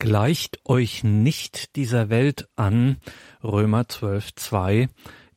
[0.00, 2.96] Gleicht euch nicht dieser Welt an,
[3.44, 4.88] Römer 12, 2,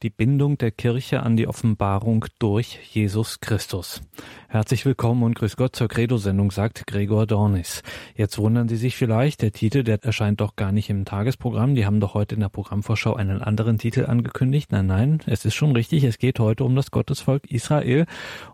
[0.04, 4.02] die Bindung der Kirche an die Offenbarung durch Jesus Christus.
[4.48, 7.84] Herzlich willkommen und grüß Gott zur Credo-Sendung, sagt Gregor Dornis.
[8.16, 11.76] Jetzt wundern Sie sich vielleicht, der Titel, der erscheint doch gar nicht im Tagesprogramm.
[11.76, 14.72] Die haben doch heute in der Programmvorschau einen anderen Titel angekündigt.
[14.72, 16.06] Nein, nein, es ist schon richtig.
[16.06, 18.06] Es geht heute um das Gottesvolk Israel.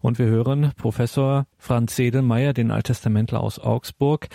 [0.02, 4.28] Und wir hören Professor Franz Sedelmeier, den Alttestamentler aus Augsburg,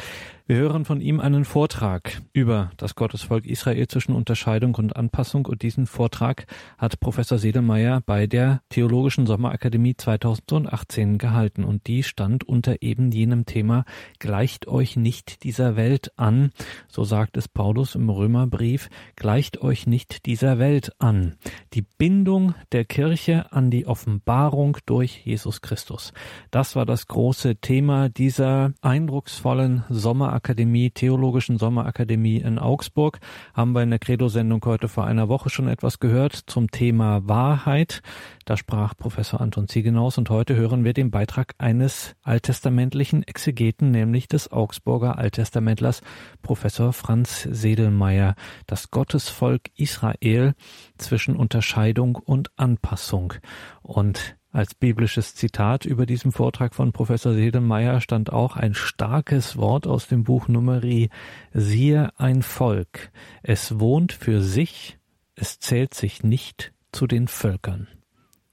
[0.47, 5.63] wir hören von ihm einen Vortrag über das Gottesvolk Israel zwischen Unterscheidung und Anpassung und
[5.63, 6.45] diesen Vortrag
[6.77, 13.47] hat Professor Sedelmeier bei der Theologischen Sommerakademie 2018 gehalten und die stand unter eben jenem
[13.47, 13.87] Thema
[14.19, 16.51] Gleicht euch nicht dieser Welt an,
[16.89, 21.37] so sagt es Paulus im Römerbrief, gleicht euch nicht dieser Welt an.
[21.73, 26.13] Die Bindung der Kirche an die Offenbarung durch Jesus Christus.
[26.51, 33.21] Das war das große Thema dieser eindrucksvollen Sommer Sommerakademie, Theologischen Sommerakademie in Augsburg,
[33.55, 38.03] haben wir in der Credo-Sendung heute vor einer Woche schon etwas gehört zum Thema Wahrheit.
[38.45, 44.27] Da sprach Professor Anton Ziegenaus und heute hören wir den Beitrag eines alttestamentlichen Exegeten, nämlich
[44.27, 46.03] des Augsburger Alttestamentlers
[46.43, 48.35] Professor Franz Sedelmeier,
[48.67, 50.55] das Gottesvolk Israel
[50.99, 53.35] zwischen Unterscheidung und Anpassung.
[53.83, 59.87] Und als biblisches Zitat über diesem Vortrag von Professor Sedelmeier stand auch ein starkes Wort
[59.89, 61.11] aus dem Buch Numeri.
[61.53, 63.11] Siehe ein Volk.
[63.43, 64.97] Es wohnt für sich,
[65.35, 67.89] es zählt sich nicht zu den Völkern.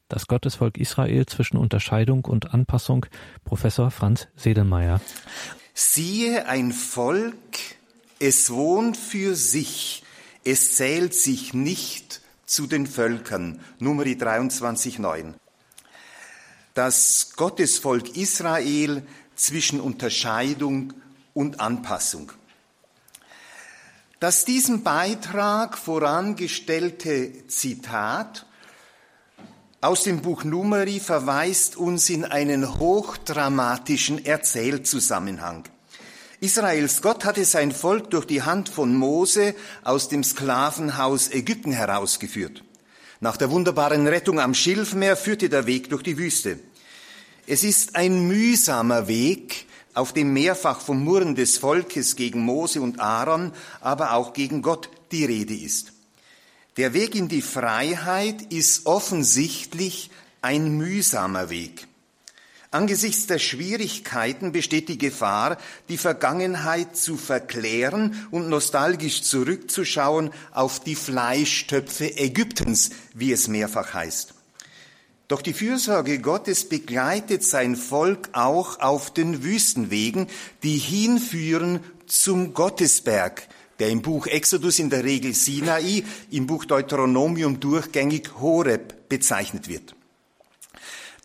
[0.09, 3.05] Das Gottesvolk Israel zwischen Unterscheidung und Anpassung.
[3.45, 5.01] Professor Franz Sedelmeier.
[5.75, 7.35] Siehe ein Volk,
[8.19, 10.03] es wohnt für sich,
[10.43, 13.59] es zählt sich nicht zu den Völkern.
[13.79, 15.35] Numeri 23, 9
[16.73, 19.05] das Gottesvolk Israel
[19.35, 20.93] zwischen Unterscheidung
[21.33, 22.31] und Anpassung.
[24.19, 28.45] Das diesem Beitrag vorangestellte Zitat
[29.83, 35.63] aus dem Buch Numeri verweist uns in einen hochdramatischen Erzählzusammenhang.
[36.39, 42.63] Israels Gott hatte sein Volk durch die Hand von Mose aus dem Sklavenhaus Ägypten herausgeführt.
[43.23, 46.57] Nach der wunderbaren Rettung am Schilfmeer führte der Weg durch die Wüste.
[47.45, 52.99] Es ist ein mühsamer Weg, auf dem mehrfach vom Murren des Volkes gegen Mose und
[52.99, 55.93] Aaron, aber auch gegen Gott die Rede ist.
[56.77, 60.09] Der Weg in die Freiheit ist offensichtlich
[60.41, 61.87] ein mühsamer Weg.
[62.73, 65.57] Angesichts der Schwierigkeiten besteht die Gefahr,
[65.89, 74.33] die Vergangenheit zu verklären und nostalgisch zurückzuschauen auf die Fleischtöpfe Ägyptens, wie es mehrfach heißt.
[75.27, 80.27] Doch die Fürsorge Gottes begleitet sein Volk auch auf den Wüstenwegen,
[80.63, 83.49] die hinführen zum Gottesberg,
[83.79, 89.93] der im Buch Exodus in der Regel Sinai, im Buch Deuteronomium durchgängig Horeb bezeichnet wird.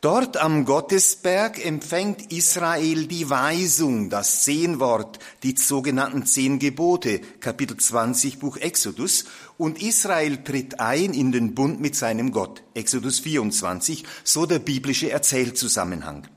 [0.03, 8.39] Dort am Gottesberg empfängt Israel die Weisung, das Zehnwort, die sogenannten Zehn Gebote, Kapitel 20
[8.39, 9.25] Buch Exodus,
[9.57, 15.11] und Israel tritt ein in den Bund mit seinem Gott, Exodus 24, so der biblische
[15.11, 16.29] Erzählzusammenhang.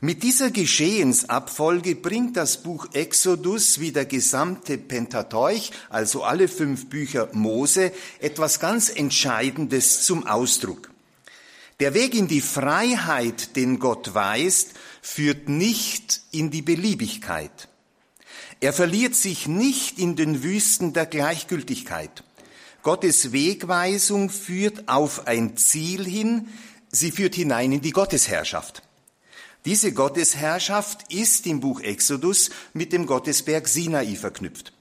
[0.00, 7.28] Mit dieser Geschehensabfolge bringt das Buch Exodus wie der gesamte Pentateuch, also alle fünf Bücher
[7.32, 7.90] Mose,
[8.20, 10.90] etwas ganz Entscheidendes zum Ausdruck.
[11.80, 17.68] Der Weg in die Freiheit, den Gott weist, führt nicht in die Beliebigkeit.
[18.60, 22.24] Er verliert sich nicht in den Wüsten der Gleichgültigkeit.
[22.82, 26.48] Gottes Wegweisung führt auf ein Ziel hin,
[26.90, 28.82] sie führt hinein in die Gottesherrschaft.
[29.64, 34.72] Diese Gottesherrschaft ist im Buch Exodus mit dem Gottesberg Sinai verknüpft.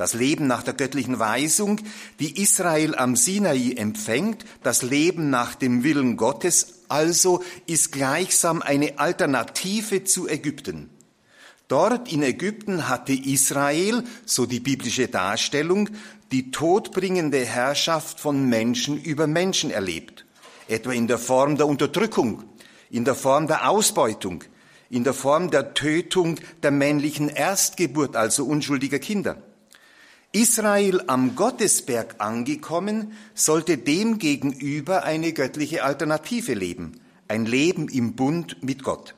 [0.00, 1.78] Das Leben nach der göttlichen Weisung,
[2.20, 8.98] die Israel am Sinai empfängt, das Leben nach dem Willen Gottes also ist gleichsam eine
[8.98, 10.88] Alternative zu Ägypten.
[11.68, 15.90] Dort in Ägypten hatte Israel, so die biblische Darstellung,
[16.32, 20.24] die todbringende Herrschaft von Menschen über Menschen erlebt,
[20.66, 22.44] etwa in der Form der Unterdrückung,
[22.88, 24.44] in der Form der Ausbeutung,
[24.88, 29.42] in der Form der Tötung der männlichen Erstgeburt, also unschuldiger Kinder.
[30.32, 38.84] Israel am Gottesberg angekommen, sollte demgegenüber eine göttliche Alternative leben, ein Leben im Bund mit
[38.84, 39.16] Gott.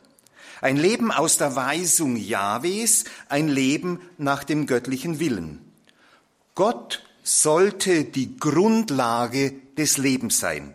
[0.62, 5.60] Ein Leben aus der Weisung Jahwes, ein Leben nach dem göttlichen Willen.
[6.54, 10.72] Gott sollte die Grundlage des Lebens sein.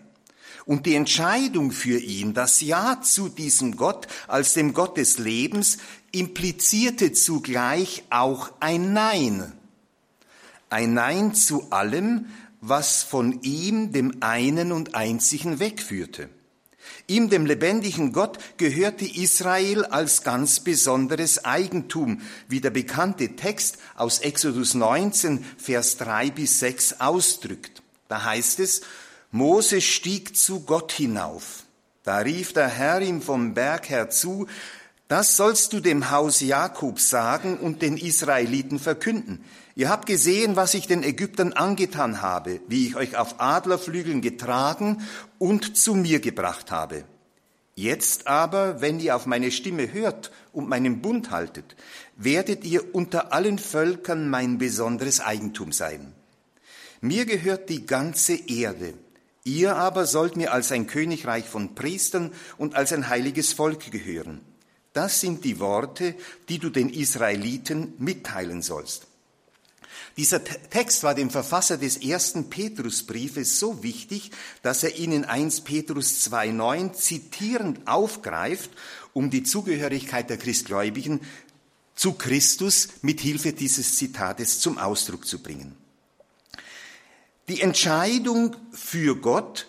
[0.65, 5.77] Und die Entscheidung für ihn, das Ja zu diesem Gott als dem Gott des Lebens,
[6.11, 9.56] implizierte zugleich auch ein Nein.
[10.69, 12.25] Ein Nein zu allem,
[12.61, 16.29] was von ihm, dem einen und einzigen, wegführte.
[17.07, 24.19] Ihm, dem lebendigen Gott, gehörte Israel als ganz besonderes Eigentum, wie der bekannte Text aus
[24.19, 27.81] Exodus 19, Vers 3 bis 6 ausdrückt.
[28.09, 28.81] Da heißt es,
[29.31, 31.63] Mose stieg zu Gott hinauf.
[32.03, 34.47] Da rief der Herr ihm vom Berg her zu,
[35.07, 39.43] das sollst du dem Haus Jakob sagen und den Israeliten verkünden.
[39.77, 45.03] Ihr habt gesehen, was ich den Ägyptern angetan habe, wie ich euch auf Adlerflügeln getragen
[45.37, 47.03] und zu mir gebracht habe.
[47.75, 51.75] Jetzt aber, wenn ihr auf meine Stimme hört und meinen Bund haltet,
[52.15, 56.11] werdet ihr unter allen Völkern mein besonderes Eigentum sein.
[56.99, 58.95] Mir gehört die ganze Erde.
[59.43, 64.41] Ihr aber sollt mir als ein Königreich von Priestern und als ein heiliges Volk gehören.
[64.93, 66.15] Das sind die Worte,
[66.49, 69.05] die du den Israeliten mitteilen sollst.
[70.17, 74.31] Dieser Text war dem Verfasser des ersten Petrusbriefes so wichtig,
[74.63, 78.71] dass er ihn in 1 Petrus 2.9 zitierend aufgreift,
[79.13, 81.21] um die Zugehörigkeit der Christgläubigen
[81.93, 85.75] zu Christus mit Hilfe dieses Zitates zum Ausdruck zu bringen.
[87.47, 89.67] Die Entscheidung für Gott,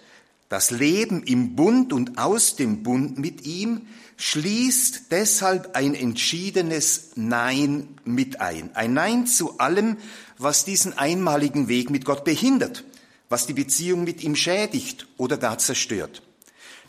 [0.49, 3.87] das Leben im Bund und aus dem Bund mit ihm,
[4.17, 8.75] schließt deshalb ein entschiedenes Nein mit ein.
[8.75, 9.97] Ein Nein zu allem,
[10.39, 12.85] was diesen einmaligen Weg mit Gott behindert,
[13.29, 16.23] was die Beziehung mit ihm schädigt oder gar zerstört.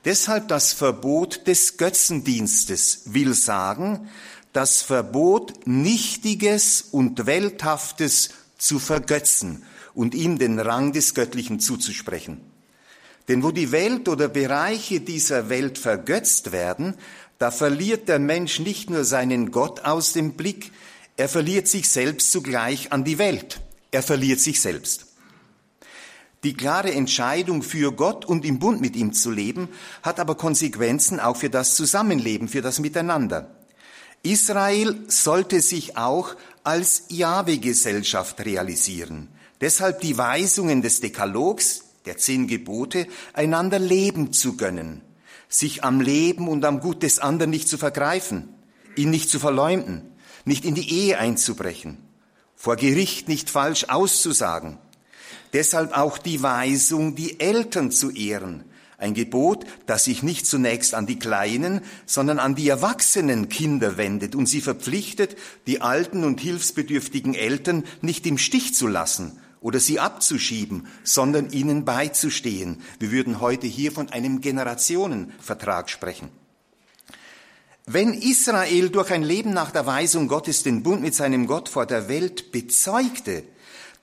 [0.06, 4.10] Deshalb das Verbot des Götzendienstes will sagen,
[4.54, 9.64] das Verbot, Nichtiges und Welthaftes zu vergötzen
[9.94, 12.40] und ihm den Rang des Göttlichen zuzusprechen.
[13.28, 16.96] Denn wo die Welt oder Bereiche dieser Welt vergötzt werden,
[17.38, 20.72] da verliert der Mensch nicht nur seinen Gott aus dem Blick,
[21.20, 23.60] er verliert sich selbst zugleich an die Welt.
[23.92, 25.06] Er verliert sich selbst.
[26.46, 29.68] Die klare Entscheidung für Gott und im Bund mit ihm zu leben,
[30.02, 33.54] hat aber Konsequenzen auch für das Zusammenleben, für das Miteinander.
[34.24, 39.28] Israel sollte sich auch als Jahwe-Gesellschaft realisieren.
[39.60, 45.02] Deshalb die Weisungen des Dekalogs, der zehn Gebote, einander Leben zu gönnen,
[45.50, 48.48] sich am Leben und am Gut des anderen nicht zu vergreifen,
[48.96, 50.09] ihn nicht zu verleumden,
[50.50, 51.98] nicht in die Ehe einzubrechen,
[52.56, 54.78] vor Gericht nicht falsch auszusagen.
[55.54, 58.66] Deshalb auch die Weisung, die Eltern zu ehren,
[58.98, 64.36] ein Gebot, das sich nicht zunächst an die kleinen, sondern an die erwachsenen Kinder wendet
[64.36, 65.38] und sie verpflichtet,
[65.68, 71.86] die alten und hilfsbedürftigen Eltern nicht im Stich zu lassen oder sie abzuschieben, sondern ihnen
[71.86, 72.82] beizustehen.
[73.00, 76.30] Wir würden heute hier von einem Generationenvertrag sprechen.
[77.92, 81.88] Wenn Israel durch ein Leben nach der Weisung Gottes den Bund mit seinem Gott vor
[81.88, 83.42] der Welt bezeugte,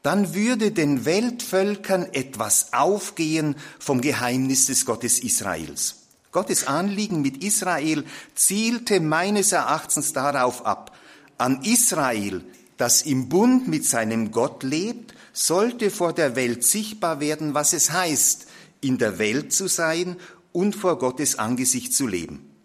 [0.02, 6.08] dann würde den Weltvölkern etwas aufgehen vom Geheimnis des Gottes Israels.
[6.32, 8.02] Gottes Anliegen mit Israel
[8.34, 10.90] zielte meines Erachtens darauf ab,
[11.38, 12.42] an Israel,
[12.78, 17.92] das im Bund mit seinem Gott lebt sollte vor der Welt sichtbar werden, was es
[17.92, 18.48] heißt,
[18.80, 20.16] in der Welt zu sein
[20.50, 22.55] und vor Gottes Angesicht zu leben.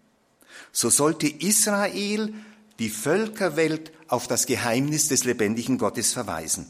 [0.72, 2.32] So sollte Israel
[2.78, 6.68] die Völkerwelt auf das Geheimnis des lebendigen Gottes verweisen.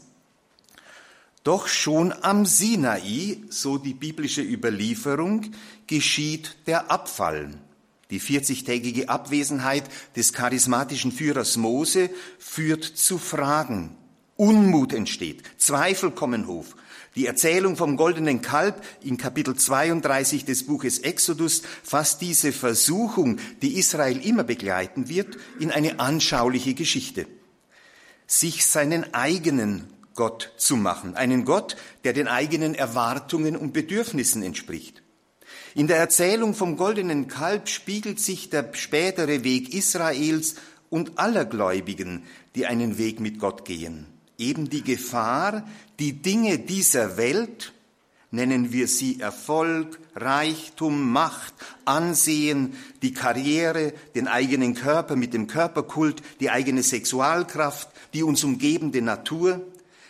[1.43, 5.51] Doch schon am Sinai, so die biblische Überlieferung,
[5.87, 7.53] geschieht der Abfall.
[8.11, 13.97] Die 40-tägige Abwesenheit des charismatischen Führers Mose führt zu Fragen.
[14.35, 16.67] Unmut entsteht, Zweifel kommen hoch.
[17.15, 23.77] Die Erzählung vom goldenen Kalb in Kapitel 32 des Buches Exodus fasst diese Versuchung, die
[23.77, 27.27] Israel immer begleiten wird, in eine anschauliche Geschichte.
[28.25, 35.03] Sich seinen eigenen Gott zu machen, einen Gott, der den eigenen Erwartungen und Bedürfnissen entspricht.
[35.75, 40.55] In der Erzählung vom goldenen Kalb spiegelt sich der spätere Weg Israels
[40.89, 42.23] und aller Gläubigen,
[42.55, 44.12] die einen Weg mit Gott gehen
[44.43, 45.67] eben die Gefahr,
[45.99, 47.73] die Dinge dieser Welt,
[48.31, 51.53] nennen wir sie Erfolg, Reichtum, Macht,
[51.85, 59.01] Ansehen, die Karriere, den eigenen Körper mit dem Körperkult, die eigene Sexualkraft, die uns umgebende
[59.01, 59.61] Natur,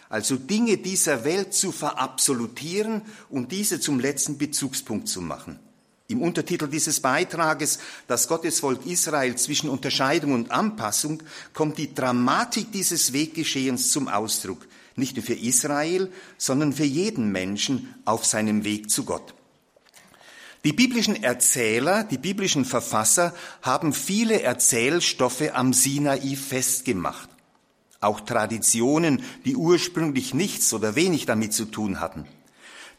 [0.10, 5.60] also Dinge dieser Welt zu verabsolutieren und diese zum letzten Bezugspunkt zu machen.
[6.08, 13.14] Im Untertitel dieses Beitrages, das Gottesvolk Israel zwischen Unterscheidung und Anpassung, kommt die Dramatik dieses
[13.14, 19.06] Weggeschehens zum Ausdruck, nicht nur für Israel, sondern für jeden Menschen auf seinem Weg zu
[19.06, 19.34] Gott.
[20.66, 27.30] Die biblischen Erzähler, die biblischen Verfasser haben viele Erzählstoffe am Sinai festgemacht.
[28.00, 32.26] Auch Traditionen, die ursprünglich nichts oder wenig damit zu tun hatten.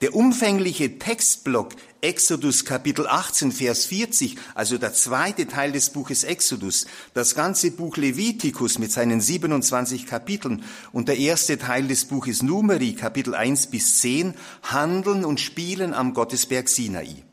[0.05, 1.71] Der umfängliche Textblock
[2.03, 6.85] Exodus Kapitel 18, Vers 40, also der zweite Teil des Buches Exodus,
[7.15, 12.93] das ganze Buch Levitikus mit seinen 27 Kapiteln und der erste Teil des Buches Numeri,
[12.93, 14.35] Kapitel 1 bis 10,
[14.65, 17.25] handeln und spielen am Gottesberg Sinai.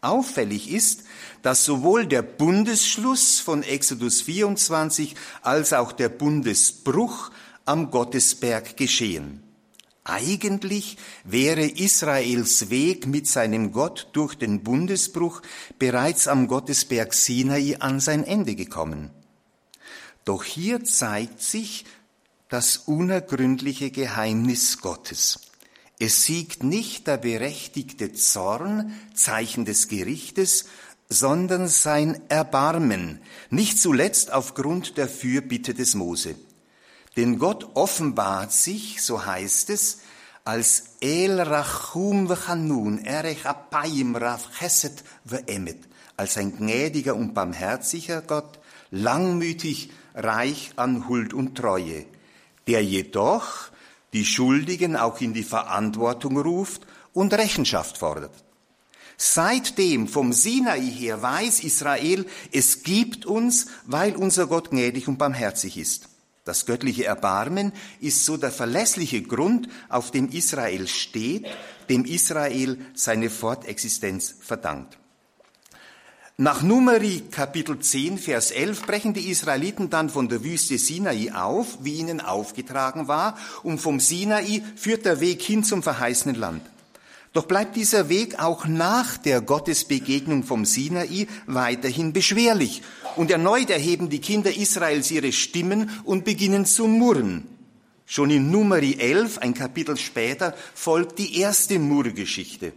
[0.00, 1.02] Auffällig ist,
[1.42, 7.30] dass sowohl der Bundesschluss von Exodus 24 als auch der Bundesbruch
[7.66, 9.45] am Gottesberg geschehen.
[10.08, 15.42] Eigentlich wäre Israels Weg mit seinem Gott durch den Bundesbruch
[15.80, 19.10] bereits am Gottesberg Sinai an sein Ende gekommen.
[20.24, 21.86] Doch hier zeigt sich
[22.48, 25.40] das unergründliche Geheimnis Gottes.
[25.98, 30.66] Es siegt nicht der berechtigte Zorn, Zeichen des Gerichtes,
[31.08, 33.20] sondern sein Erbarmen,
[33.50, 36.36] nicht zuletzt aufgrund der Fürbitte des Mose.
[37.16, 40.00] Denn Gott offenbart sich, so heißt es,
[40.44, 45.78] als El Rachum v'Chanun, Erech Apayim Rav Chesed v'Emet,
[46.16, 48.58] als ein gnädiger und barmherziger Gott,
[48.90, 52.04] langmütig, reich an Huld und Treue,
[52.66, 53.70] der jedoch
[54.12, 58.44] die Schuldigen auch in die Verantwortung ruft und Rechenschaft fordert.
[59.16, 65.78] Seitdem vom Sinai her weiß Israel, es gibt uns, weil unser Gott gnädig und barmherzig
[65.78, 66.08] ist.
[66.46, 71.44] Das göttliche Erbarmen ist so der verlässliche Grund, auf dem Israel steht,
[71.88, 74.96] dem Israel seine Fortexistenz verdankt.
[76.36, 81.78] Nach Numeri Kapitel 10, Vers 11 brechen die Israeliten dann von der Wüste Sinai auf,
[81.80, 86.62] wie ihnen aufgetragen war, und vom Sinai führt der Weg hin zum verheißenen Land.
[87.36, 92.80] Doch bleibt dieser Weg auch nach der Gottesbegegnung vom Sinai weiterhin beschwerlich.
[93.14, 97.46] Und erneut erheben die Kinder Israels ihre Stimmen und beginnen zu murren.
[98.06, 102.72] Schon in Numeri 11, ein Kapitel später, folgt die erste Murrgeschichte.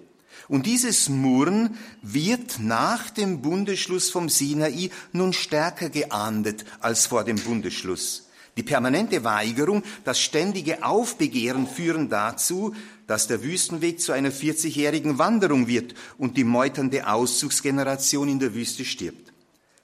[0.50, 7.38] Und dieses Murren wird nach dem Bundesschluss vom Sinai nun stärker geahndet als vor dem
[7.38, 8.26] Bundesschluss.
[8.58, 12.74] Die permanente Weigerung, das ständige Aufbegehren führen dazu,
[13.10, 18.86] dass der Wüstenweg zu einer 40-jährigen Wanderung wird und die meuternde Auszugsgeneration in der Wüste
[18.86, 19.34] stirbt.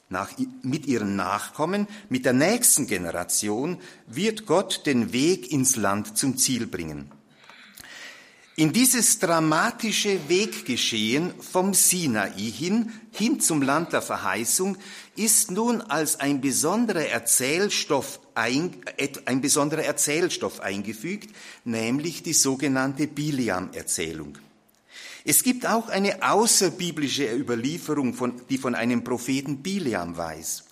[0.09, 0.29] Nach,
[0.61, 6.67] mit ihren Nachkommen, mit der nächsten Generation wird Gott den Weg ins Land zum Ziel
[6.67, 7.09] bringen.
[8.57, 14.77] In dieses dramatische Weggeschehen vom Sinai hin, hin zum Land der Verheißung,
[15.15, 18.75] ist nun als ein besonderer Erzählstoff, ein,
[19.25, 24.37] ein besonderer Erzählstoff eingefügt, nämlich die sogenannte Biliam-Erzählung.
[25.23, 30.65] Es gibt auch eine außerbiblische Überlieferung, von, die von einem Propheten Biliam weiß.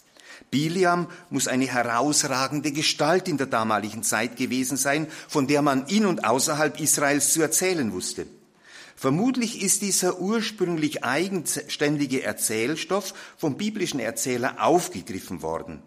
[0.51, 6.05] Biliam muss eine herausragende Gestalt in der damaligen Zeit gewesen sein, von der man in
[6.05, 8.27] und außerhalb Israels zu erzählen wusste.
[8.95, 15.81] Vermutlich ist dieser ursprünglich eigenständige Erzählstoff vom biblischen Erzähler aufgegriffen worden.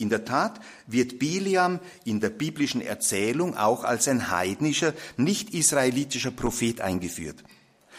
[0.00, 6.30] In der Tat wird Biliam in der biblischen Erzählung auch als ein heidnischer, nicht israelitischer
[6.30, 7.44] Prophet eingeführt.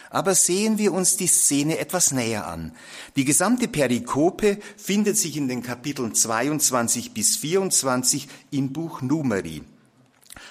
[0.10, 2.72] Aber sehen wir uns die Szene etwas näher an.
[3.15, 9.62] Die gesamte Perikope findet sich in den Kapiteln 22 bis 24 im Buch Numeri.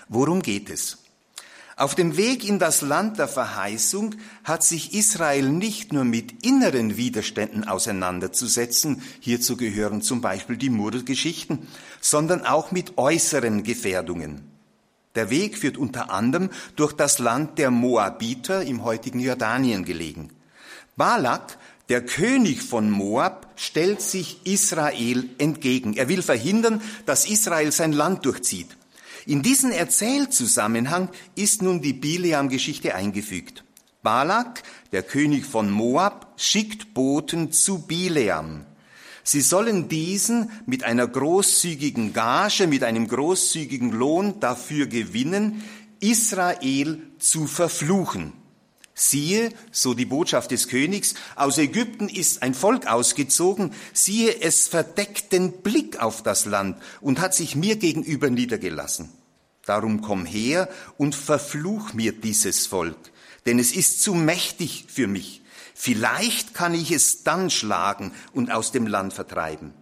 [0.09, 1.00] Worum geht es?
[1.80, 6.99] Auf dem Weg in das Land der Verheißung hat sich Israel nicht nur mit inneren
[6.99, 11.66] Widerständen auseinanderzusetzen, hierzu gehören zum Beispiel die Murrgeschichten,
[12.02, 14.42] sondern auch mit äußeren Gefährdungen.
[15.14, 20.28] Der Weg führt unter anderem durch das Land der Moabiter im heutigen Jordanien gelegen.
[20.96, 21.56] Balak,
[21.88, 25.96] der König von Moab, stellt sich Israel entgegen.
[25.96, 28.76] Er will verhindern, dass Israel sein Land durchzieht.
[29.30, 33.62] In diesen Erzählzusammenhang ist nun die Bileam-Geschichte eingefügt.
[34.02, 38.66] Balak, der König von Moab, schickt Boten zu Bileam.
[39.22, 45.62] Sie sollen diesen mit einer großzügigen Gage, mit einem großzügigen Lohn dafür gewinnen,
[46.00, 48.32] Israel zu verfluchen.
[48.94, 55.30] Siehe, so die Botschaft des Königs, aus Ägypten ist ein Volk ausgezogen, siehe, es verdeckt
[55.30, 59.19] den Blick auf das Land und hat sich mir gegenüber niedergelassen.
[59.70, 62.98] Darum komm her und verfluch mir dieses Volk,
[63.46, 65.42] denn es ist zu mächtig für mich.
[65.76, 69.72] Vielleicht kann ich es dann schlagen und aus dem Land vertreiben.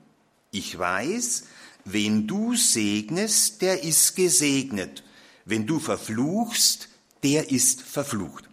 [0.50, 1.44] Ich weiß,
[1.86, 5.04] wen du segnest, der ist gesegnet.
[5.46, 6.90] Wenn du verfluchst,
[7.22, 8.46] der ist verflucht.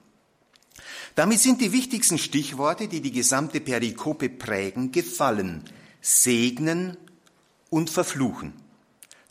[1.16, 5.66] Damit sind die wichtigsten Stichworte, die die gesamte Perikope prägen, gefallen.
[6.00, 6.96] Segnen
[7.70, 8.54] und verfluchen.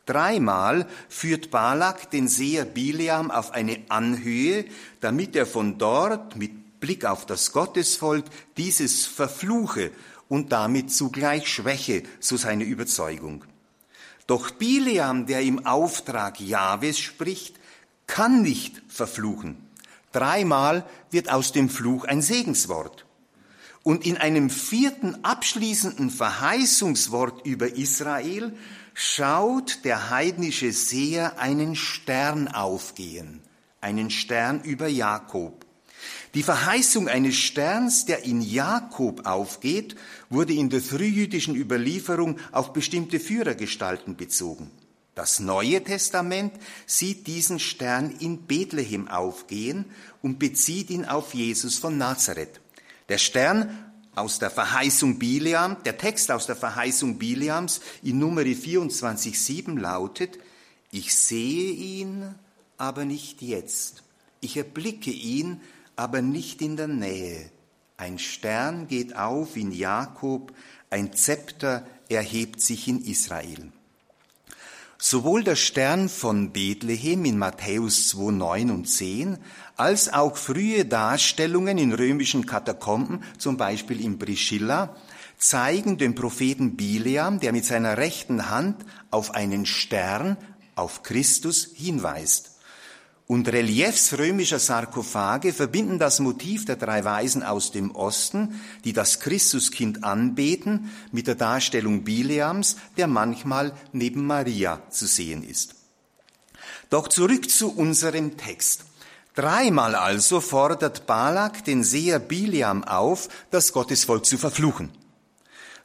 [0.06, 4.66] Dreimal führt Balak den Seher Bileam auf eine Anhöhe,
[5.00, 8.26] damit er von dort mit Blick auf das Gottesvolk
[8.58, 9.90] dieses verfluche
[10.28, 13.44] und damit zugleich schwäche, so seine Überzeugung.
[14.26, 17.56] Doch Bileam, der im Auftrag Jahwes spricht,
[18.06, 19.56] kann nicht verfluchen.
[20.12, 23.06] Dreimal wird aus dem Fluch ein Segenswort.
[23.82, 28.56] Und in einem vierten abschließenden Verheißungswort über Israel
[28.94, 33.42] schaut der heidnische Seher einen Stern aufgehen,
[33.80, 35.66] einen Stern über Jakob.
[36.34, 39.96] Die Verheißung eines Sterns, der in Jakob aufgeht,
[40.30, 44.70] wurde in der frühjüdischen Überlieferung auf bestimmte Führergestalten bezogen.
[45.14, 46.52] Das Neue Testament
[46.86, 49.84] sieht diesen Stern in Bethlehem aufgehen
[50.22, 52.60] und bezieht ihn auf Jesus von Nazareth.
[53.08, 53.83] Der Stern
[54.14, 60.38] aus der Verheißung Bileam, der Text aus der Verheißung Bileams in Nummer 24,7 lautet,
[60.90, 62.34] ich sehe ihn,
[62.76, 64.04] aber nicht jetzt.
[64.40, 65.60] Ich erblicke ihn,
[65.96, 67.50] aber nicht in der Nähe.
[67.96, 70.52] Ein Stern geht auf in Jakob,
[70.90, 73.72] ein Zepter erhebt sich in Israel.
[74.98, 79.38] Sowohl der Stern von Bethlehem in Matthäus 2, 9 und 10,
[79.76, 84.94] als auch frühe Darstellungen in römischen Katakomben, zum Beispiel in Priscilla,
[85.38, 90.36] zeigen den Propheten Bileam, der mit seiner rechten Hand auf einen Stern,
[90.76, 92.52] auf Christus hinweist.
[93.26, 99.18] Und Reliefs römischer Sarkophage verbinden das Motiv der drei Weisen aus dem Osten, die das
[99.20, 105.74] Christuskind anbeten, mit der Darstellung Bileams, der manchmal neben Maria zu sehen ist.
[106.90, 108.84] Doch zurück zu unserem Text.
[109.34, 114.90] Dreimal also fordert Balak den Seher Bileam auf, das Gottesvolk zu verfluchen.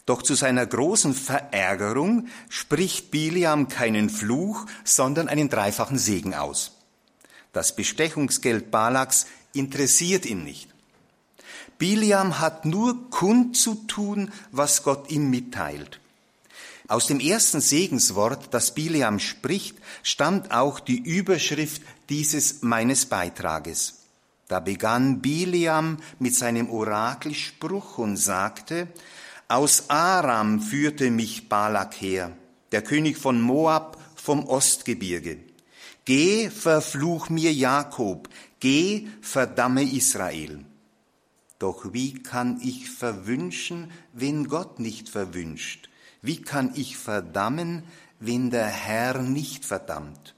[0.05, 6.73] Doch zu seiner großen Verärgerung spricht Bileam keinen Fluch, sondern einen dreifachen Segen aus.
[7.51, 10.69] Das Bestechungsgeld Balaks interessiert ihn nicht.
[11.79, 15.99] Biliam hat nur kundzutun, was Gott ihm mitteilt.
[16.87, 23.99] Aus dem ersten Segenswort, das Biliam spricht, stammt auch die Überschrift dieses meines Beitrages.
[24.47, 28.87] Da begann Biliam mit seinem Orakelspruch und sagte,
[29.47, 32.31] aus Aram führte mich Balak her,
[32.71, 35.39] der König von Moab vom Ostgebirge.
[36.05, 40.65] Geh, verfluch mir Jakob, geh, verdamme Israel.
[41.59, 45.89] Doch wie kann ich verwünschen, wenn Gott nicht verwünscht?
[46.21, 47.83] Wie kann ich verdammen,
[48.19, 50.35] wenn der Herr nicht verdammt?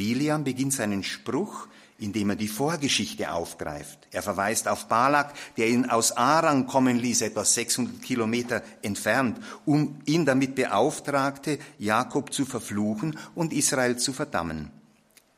[0.00, 1.68] Biliam beginnt seinen Spruch
[2.00, 4.08] indem er die Vorgeschichte aufgreift.
[4.10, 10.00] Er verweist auf Balak, der ihn aus Aran kommen ließ, etwa 600 Kilometer entfernt, um
[10.06, 14.70] ihn damit beauftragte, Jakob zu verfluchen und Israel zu verdammen.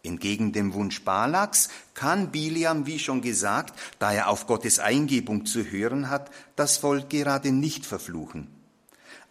[0.04, 5.64] Entgegen dem Wunsch Balaks kann Biliam, wie schon gesagt, da er auf Gottes Eingebung zu
[5.64, 8.61] hören hat, das Volk gerade nicht verfluchen.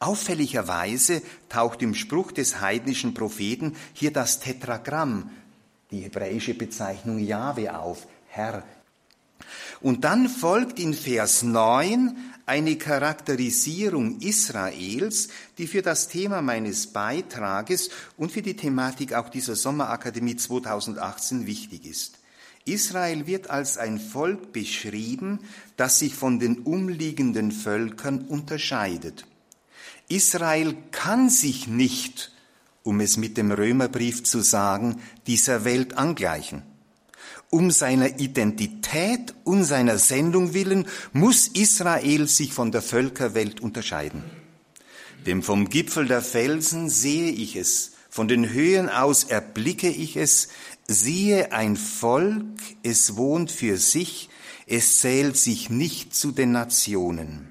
[0.01, 5.29] Auffälligerweise taucht im Spruch des heidnischen Propheten hier das Tetragramm
[5.91, 8.63] die hebräische Bezeichnung Jahwe auf, Herr.
[9.79, 12.15] Und dann folgt in Vers 9
[12.47, 19.55] eine Charakterisierung Israels, die für das Thema meines Beitrages und für die Thematik auch dieser
[19.55, 22.17] Sommerakademie 2018 wichtig ist.
[22.65, 25.41] Israel wird als ein Volk beschrieben,
[25.77, 29.25] das sich von den umliegenden Völkern unterscheidet.
[30.11, 32.31] Israel kann sich nicht
[32.83, 36.63] um es mit dem Römerbrief zu sagen, dieser Welt angleichen.
[37.49, 44.23] Um seiner Identität und seiner Sendung willen muss Israel sich von der Völkerwelt unterscheiden.
[45.25, 50.49] Denn vom Gipfel der Felsen sehe ich es, von den Höhen aus erblicke ich es,
[50.87, 54.29] siehe ein Volk, es wohnt für sich,
[54.65, 57.49] es zählt sich nicht zu den Nationen.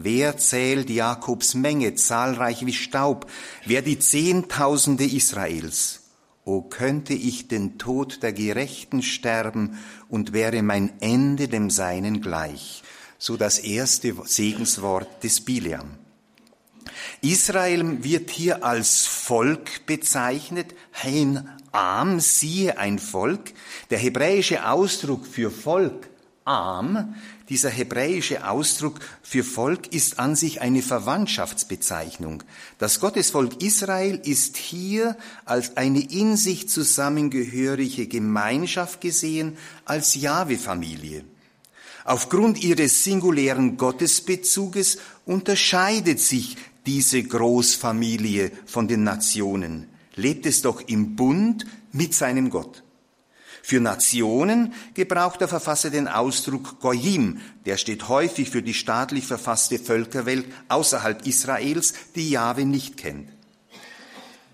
[0.00, 3.28] Wer zählt Jakobs Menge, zahlreich wie Staub?
[3.64, 6.04] Wer die Zehntausende Israels?
[6.44, 9.76] O könnte ich den Tod der Gerechten sterben
[10.08, 12.84] und wäre mein Ende dem Seinen gleich.
[13.18, 15.98] So das erste Segenswort des Bileam.
[17.20, 23.52] Israel wird hier als Volk bezeichnet, ein Am, siehe ein Volk.
[23.90, 26.08] Der hebräische Ausdruck für Volk,
[26.44, 27.16] Am,
[27.48, 32.42] dieser hebräische Ausdruck für Volk, ist an sich eine Verwandtschaftsbezeichnung.
[32.78, 41.24] Das Gottesvolk Israel ist hier als eine in sich zusammengehörige Gemeinschaft gesehen, als Jahwe-Familie.
[42.04, 46.56] Aufgrund ihres singulären Gottesbezuges unterscheidet sich
[46.86, 52.82] diese Großfamilie von den Nationen, lebt es doch im Bund mit seinem Gott.
[53.68, 59.78] Für Nationen gebraucht der Verfasser den Ausdruck Goyim, der steht häufig für die staatlich verfasste
[59.78, 63.28] Völkerwelt außerhalb Israels, die Jahwe nicht kennt.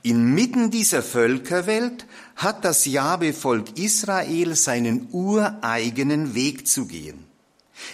[0.02, 7.24] Inmitten dieser Völkerwelt hat das Jahwe-Volk Israel seinen ureigenen Weg zu gehen.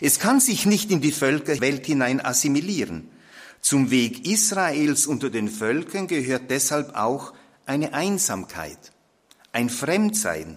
[0.00, 3.10] Es kann sich nicht in die Völkerwelt hinein assimilieren.
[3.60, 7.34] Zum Weg Israels unter den Völkern gehört deshalb auch
[7.66, 8.92] eine Einsamkeit,
[9.52, 10.56] ein Fremdsein,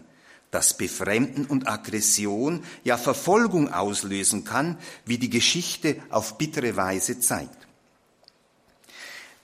[0.54, 7.68] das Befremden und Aggression, ja Verfolgung auslösen kann, wie die Geschichte auf bittere Weise zeigt.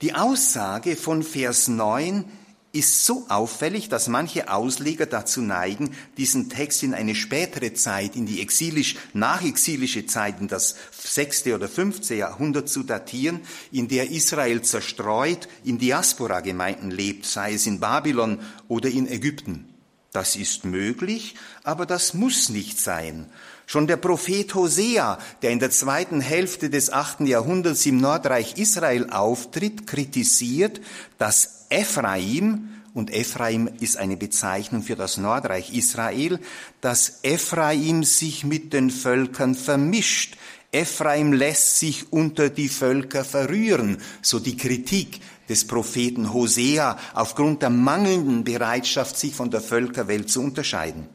[0.02, 2.24] Die Aussage von Vers 9
[2.72, 8.26] ist so auffällig, dass manche Ausleger dazu neigen, diesen Text in eine spätere Zeit, in
[8.26, 13.40] die exilisch, nachexilische Zeit, in das sechste oder fünfte Jahrhundert zu datieren,
[13.72, 19.69] in der Israel zerstreut in Diaspora-Gemeinden lebt, sei es in Babylon oder in Ägypten.
[20.12, 23.26] Das ist möglich, aber das muss nicht sein.
[23.66, 29.10] Schon der Prophet Hosea, der in der zweiten Hälfte des achten Jahrhunderts im Nordreich Israel
[29.10, 30.80] auftritt, kritisiert,
[31.18, 36.40] dass Ephraim, und Ephraim ist eine Bezeichnung für das Nordreich Israel,
[36.80, 40.36] dass Ephraim sich mit den Völkern vermischt.
[40.72, 47.70] Ephraim lässt sich unter die Völker verrühren, so die Kritik des Propheten Hosea aufgrund der
[47.70, 51.08] mangelnden Bereitschaft, sich von der Völkerwelt zu unterscheiden.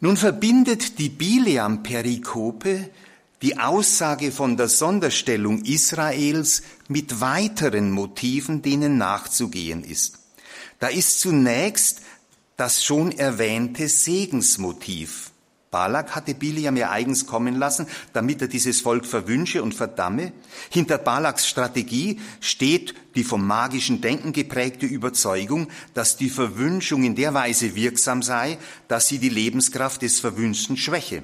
[0.00, 2.90] Nun verbindet die Bileam-Perikope
[3.42, 10.18] die Aussage von der Sonderstellung Israels mit weiteren Motiven, denen nachzugehen ist.
[10.80, 12.00] Da ist zunächst
[12.56, 15.27] das schon erwähnte Segensmotiv.
[15.70, 20.32] Balak hatte Biliam ja eigens kommen lassen, damit er dieses Volk verwünsche und verdamme.
[20.70, 27.34] Hinter Balaks Strategie steht die vom magischen Denken geprägte Überzeugung, dass die Verwünschung in der
[27.34, 28.56] Weise wirksam sei,
[28.88, 31.22] dass sie die Lebenskraft des Verwünschten schwäche.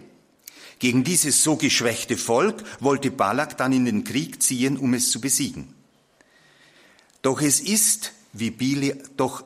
[0.78, 5.20] Gegen dieses so geschwächte Volk wollte Balak dann in den Krieg ziehen, um es zu
[5.20, 5.72] besiegen.
[7.22, 9.44] Doch es ist, wie Bili, doch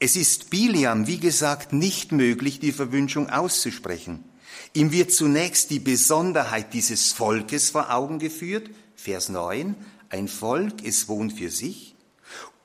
[0.00, 4.24] es ist Biliam, wie gesagt, nicht möglich, die Verwünschung auszusprechen.
[4.72, 9.74] Ihm wird zunächst die Besonderheit dieses Volkes vor Augen geführt, Vers 9,
[10.10, 11.96] ein Volk, es wohnt für sich,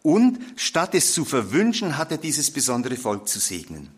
[0.04, 3.90] und statt es zu verwünschen, hat er dieses besondere Volk zu segnen.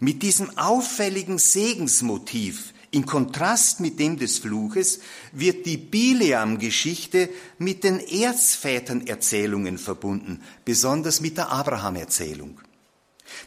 [0.00, 5.00] Mit diesem auffälligen Segensmotiv in Kontrast mit dem des Fluches
[5.32, 12.58] wird die Bileam-Geschichte mit den Erzvätern-Erzählungen verbunden, besonders mit der Abraham-Erzählung.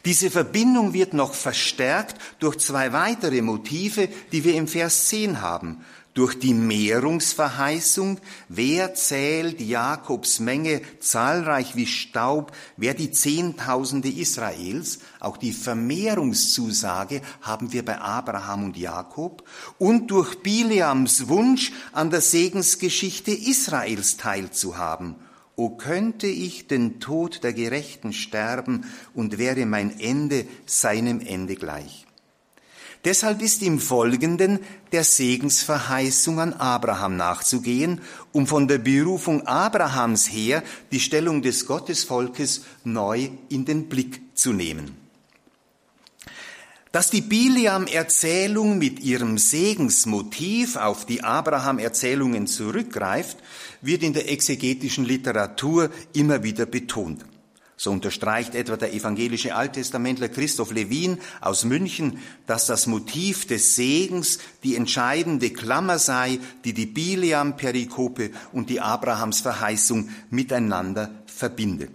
[0.04, 5.84] Diese Verbindung wird noch verstärkt durch zwei weitere Motive, die wir im Vers 10 haben.
[6.14, 15.38] Durch die Mehrungsverheißung, wer zählt Jakobs Menge zahlreich wie Staub, wer die Zehntausende Israels, auch
[15.38, 23.30] die Vermehrungszusage haben wir bei Abraham und Jakob, und durch Bileams Wunsch an der Segensgeschichte
[23.30, 25.16] Israels teilzuhaben
[25.56, 28.84] O könnte ich den Tod der Gerechten sterben
[29.14, 32.06] und wäre mein Ende seinem Ende gleich.
[33.04, 34.60] Deshalb ist im Folgenden
[34.92, 40.62] der Segensverheißung an Abraham nachzugehen, um von der Berufung Abrahams her
[40.92, 45.01] die Stellung des Gottesvolkes neu in den Blick zu nehmen.
[46.92, 53.38] Dass die Biliam-Erzählung mit ihrem Segensmotiv auf die Abraham-Erzählungen zurückgreift,
[53.80, 57.24] wird in der exegetischen Literatur immer wieder betont.
[57.78, 64.38] So unterstreicht etwa der evangelische Alttestamentler Christoph Lewin aus München, dass das Motiv des Segens
[64.62, 71.90] die entscheidende Klammer sei, die die Biliam-Perikope und die Abrahamsverheißung miteinander verbindet.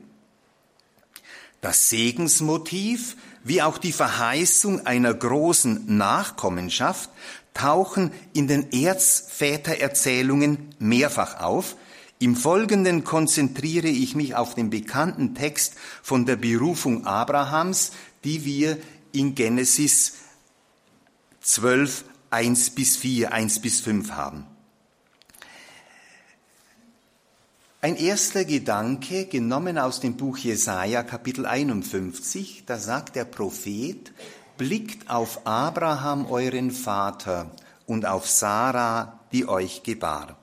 [1.62, 3.16] Das Segensmotiv
[3.48, 7.10] wie auch die Verheißung einer großen Nachkommenschaft
[7.54, 11.76] tauchen in den Erzvätererzählungen mehrfach auf.
[12.20, 17.92] Im Folgenden konzentriere ich mich auf den bekannten Text von der Berufung Abrahams,
[18.24, 18.78] die wir
[19.12, 20.14] in Genesis
[21.42, 24.46] 12, 1 bis 4, 1 bis 5 haben.
[27.80, 34.12] Ein erster Gedanke, genommen aus dem Buch Jesaja, Kapitel 51, da sagt der Prophet,
[34.58, 37.52] blickt auf Abraham, euren Vater,
[37.86, 40.40] und auf Sarah, die euch gebar.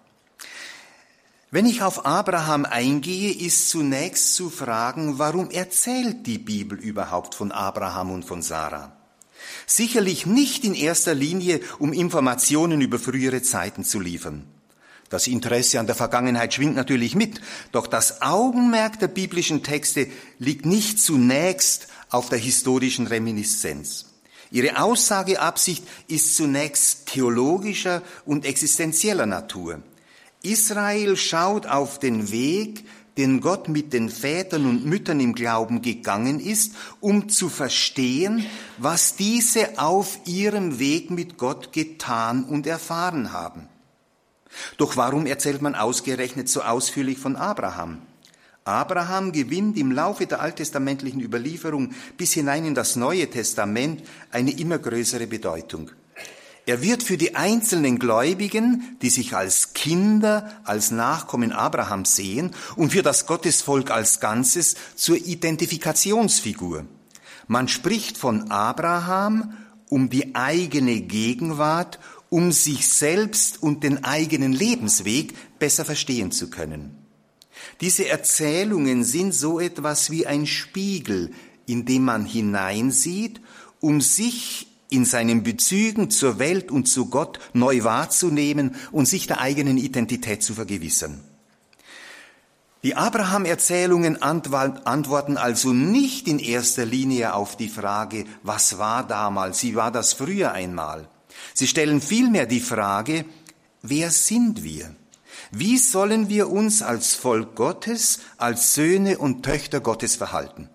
[1.50, 7.50] Wenn ich auf Abraham eingehe, ist zunächst zu fragen, warum erzählt die Bibel überhaupt von
[7.50, 8.92] Abraham und von Sarah?
[9.66, 14.53] Sicherlich nicht in erster Linie, um Informationen über frühere Zeiten zu liefern.
[15.14, 20.08] Das Interesse an der Vergangenheit schwingt natürlich mit, doch das Augenmerk der biblischen Texte
[20.40, 24.06] liegt nicht zunächst auf der historischen Reminiszenz.
[24.50, 29.84] Ihre Aussageabsicht ist zunächst theologischer und existenzieller Natur.
[30.42, 32.84] Israel schaut auf den Weg,
[33.16, 38.44] den Gott mit den Vätern und Müttern im Glauben gegangen ist, um zu verstehen,
[38.78, 43.68] was diese auf ihrem Weg mit Gott getan und erfahren haben.
[44.76, 48.02] Doch warum erzählt man ausgerechnet so ausführlich von Abraham?
[48.64, 54.78] Abraham gewinnt im Laufe der alttestamentlichen Überlieferung bis hinein in das Neue Testament eine immer
[54.78, 55.90] größere Bedeutung.
[56.66, 62.90] Er wird für die einzelnen Gläubigen, die sich als Kinder, als Nachkommen Abrahams sehen, und
[62.90, 66.86] für das Gottesvolk als Ganzes zur Identifikationsfigur.
[67.48, 69.58] Man spricht von Abraham
[69.90, 71.98] um die eigene Gegenwart,
[72.34, 76.98] um sich selbst und den eigenen Lebensweg besser verstehen zu können.
[77.80, 81.30] Diese Erzählungen sind so etwas wie ein Spiegel,
[81.66, 83.40] in dem man hineinsieht,
[83.78, 89.40] um sich in seinen Bezügen zur Welt und zu Gott neu wahrzunehmen und sich der
[89.40, 91.22] eigenen Identität zu vergewissern.
[92.82, 99.76] Die Abraham-Erzählungen antworten also nicht in erster Linie auf die Frage, was war damals, wie
[99.76, 101.08] war das früher einmal.
[101.54, 103.24] Sie stellen vielmehr die Frage,
[103.82, 104.94] wer sind wir?
[105.50, 110.68] Wie sollen wir uns als Volk Gottes, als Söhne und Töchter Gottes verhalten?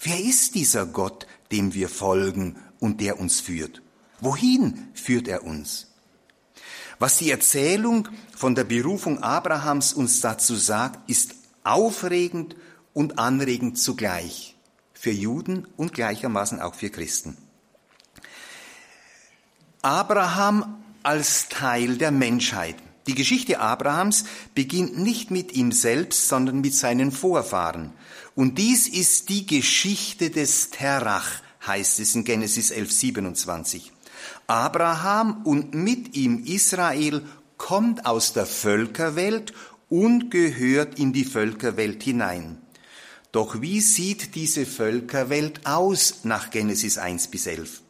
[0.00, 3.82] Wer ist dieser Gott, dem wir folgen und der uns führt?
[4.20, 5.88] Wohin führt er uns?
[6.98, 12.56] Was die Erzählung von der Berufung Abrahams uns dazu sagt, ist aufregend
[12.92, 14.56] und anregend zugleich
[14.92, 17.36] für Juden und gleichermaßen auch für Christen.
[19.82, 22.74] Abraham als Teil der Menschheit.
[23.06, 27.92] Die Geschichte Abrahams beginnt nicht mit ihm selbst, sondern mit seinen Vorfahren.
[28.34, 31.30] Und dies ist die Geschichte des Terach,
[31.64, 33.92] heißt es in Genesis 11, 27.
[34.48, 37.22] Abraham und mit ihm Israel
[37.56, 39.52] kommt aus der Völkerwelt
[39.88, 42.58] und gehört in die Völkerwelt hinein.
[43.30, 47.82] Doch wie sieht diese Völkerwelt aus nach Genesis 1 bis 11?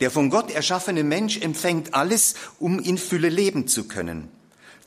[0.00, 4.28] Der von Gott erschaffene Mensch empfängt alles, um in Fülle leben zu können.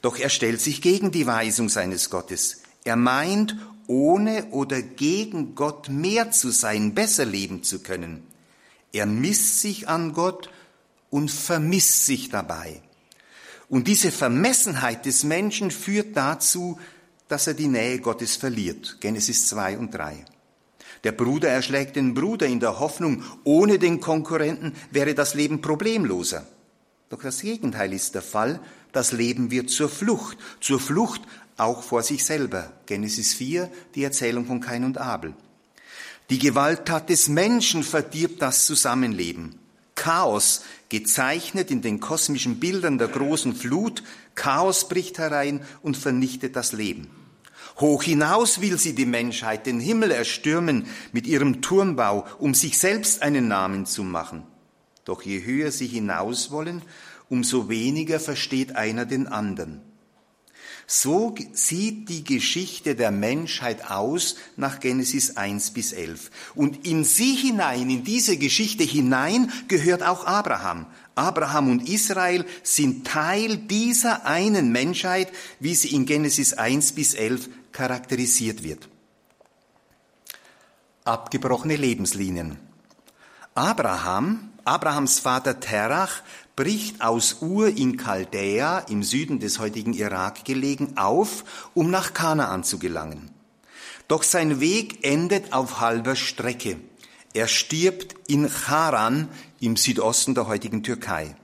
[0.01, 2.61] Doch er stellt sich gegen die Weisung seines Gottes.
[2.83, 3.55] Er meint,
[3.87, 8.23] ohne oder gegen Gott mehr zu sein, besser leben zu können.
[8.93, 10.49] Er misst sich an Gott
[11.09, 12.81] und vermisst sich dabei.
[13.69, 16.79] Und diese Vermessenheit des Menschen führt dazu,
[17.27, 18.97] dass er die Nähe Gottes verliert.
[19.01, 20.25] Genesis 2 und 3.
[21.07, 26.45] Der Bruder erschlägt den Bruder in der Hoffnung, ohne den Konkurrenten wäre das Leben problemloser.
[27.07, 28.59] Doch das Gegenteil ist der Fall
[28.91, 31.21] das Leben wird zur Flucht, zur Flucht
[31.55, 32.73] auch vor sich selber.
[32.87, 35.33] Genesis 4, die Erzählung von Kain und Abel.
[36.29, 39.55] Die Gewalttat des Menschen verdirbt das Zusammenleben.
[39.95, 44.03] Chaos, gezeichnet in den kosmischen Bildern der großen Flut,
[44.35, 47.09] Chaos bricht herein und vernichtet das Leben.
[47.79, 53.21] Hoch hinaus will sie die Menschheit den Himmel erstürmen mit ihrem Turmbau, um sich selbst
[53.21, 54.43] einen Namen zu machen.
[55.05, 56.81] Doch je höher sie hinaus wollen,
[57.29, 59.81] umso weniger versteht einer den anderen.
[60.89, 66.31] So sieht die Geschichte der Menschheit aus nach Genesis 1 bis 11.
[66.55, 70.85] Und in sie hinein, in diese Geschichte hinein, gehört auch Abraham.
[71.13, 77.49] Abraham und Israel sind Teil dieser einen Menschheit, wie sie in Genesis 1 bis 11
[77.77, 78.89] charakterisiert wird.
[81.03, 82.57] Abgebrochene Lebenslinien.
[83.53, 86.23] Abraham, Abrahams Vater Terach,
[86.55, 92.63] bricht aus Ur in Chaldea im Süden des heutigen Irak gelegen auf, um nach Kanaan
[92.63, 93.29] zu gelangen.
[94.07, 96.79] Doch sein Weg endet auf halber Strecke.
[97.35, 101.35] Er stirbt in Charan im Südosten der heutigen Türkei.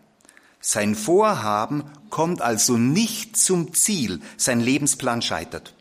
[0.60, 5.76] Sein Vorhaben kommt also nicht zum Ziel, sein Lebensplan scheitert.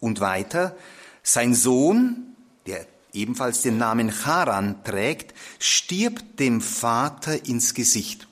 [0.00, 0.76] Und weiter,
[1.22, 2.34] sein Sohn,
[2.66, 8.26] der ebenfalls den Namen Charan trägt, stirbt dem Vater ins Gesicht.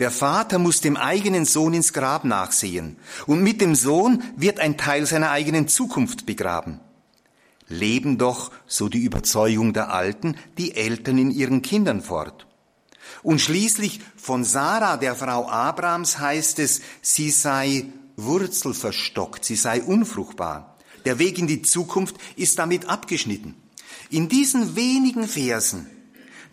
[0.00, 4.76] Der Vater muss dem eigenen Sohn ins Grab nachsehen und mit dem Sohn wird ein
[4.76, 6.80] Teil seiner eigenen Zukunft begraben.
[7.68, 12.46] leben doch, so die Überzeugung der Alten, die Eltern in ihren Kindern fort.
[13.22, 17.86] Und schließlich von Sarah, der Frau Abrahams, heißt es, sie sei
[18.16, 20.73] wurzelverstockt, sie sei unfruchtbar.
[21.04, 23.54] Der Weg in die Zukunft ist damit abgeschnitten.
[24.10, 25.86] In diesen wenigen Versen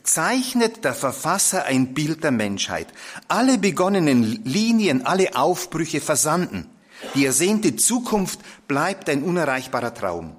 [0.03, 2.87] zeichnet der Verfasser ein Bild der Menschheit.
[3.27, 6.69] Alle begonnenen Linien, alle Aufbrüche versanden.
[7.15, 10.35] Die ersehnte Zukunft bleibt ein unerreichbarer Traum.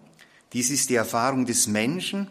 [0.53, 2.29] Dies ist die Erfahrung des Menschen,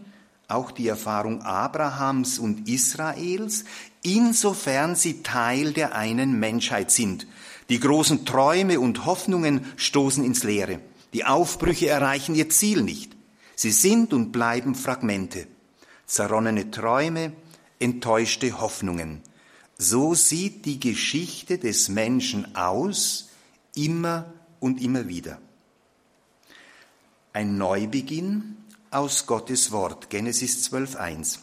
[0.47, 3.63] auch die Erfahrung Abrahams und Israels,
[4.03, 7.27] insofern sie Teil der einen Menschheit sind.
[7.69, 10.79] Die großen Träume und Hoffnungen stoßen ins Leere.
[11.13, 13.15] Die Aufbrüche erreichen ihr Ziel nicht.
[13.55, 15.47] Sie sind und bleiben Fragmente.
[16.05, 17.33] Zerronnene Träume,
[17.79, 19.21] enttäuschte Hoffnungen.
[19.77, 23.29] So sieht die Geschichte des Menschen aus,
[23.75, 25.39] immer und immer wieder.
[27.33, 28.57] Ein Neubeginn
[28.89, 31.39] aus Gottes Wort, Genesis 12.1.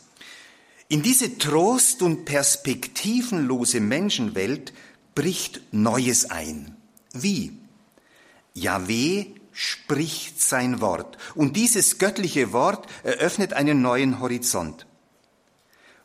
[0.88, 4.72] In diese trost- und perspektivenlose Menschenwelt
[5.14, 6.76] bricht Neues ein.
[7.12, 7.52] Wie?
[8.54, 11.18] Yahweh spricht sein Wort.
[11.34, 14.86] Und dieses göttliche Wort eröffnet einen neuen Horizont.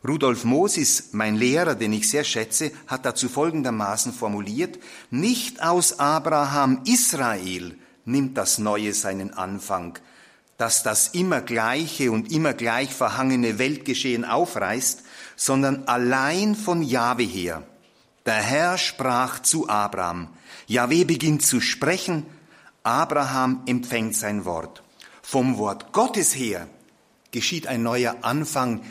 [0.04, 4.80] Rudolf Mosis, mein Lehrer, den ich sehr schätze, hat dazu folgendermaßen formuliert,
[5.12, 10.00] nicht aus Abraham Israel nimmt das Neue seinen Anfang,
[10.58, 15.04] dass das immer gleiche und immer gleich verhangene Weltgeschehen aufreißt,
[15.36, 17.62] sondern allein von Jahwe her.
[18.26, 20.28] Der Herr sprach zu Abraham.
[20.66, 22.26] Jahwe beginnt zu sprechen,
[22.84, 24.82] Abraham empfängt sein Wort.
[25.22, 26.68] Vom Wort Gottes her
[27.30, 28.82] geschieht ein neuer Anfang,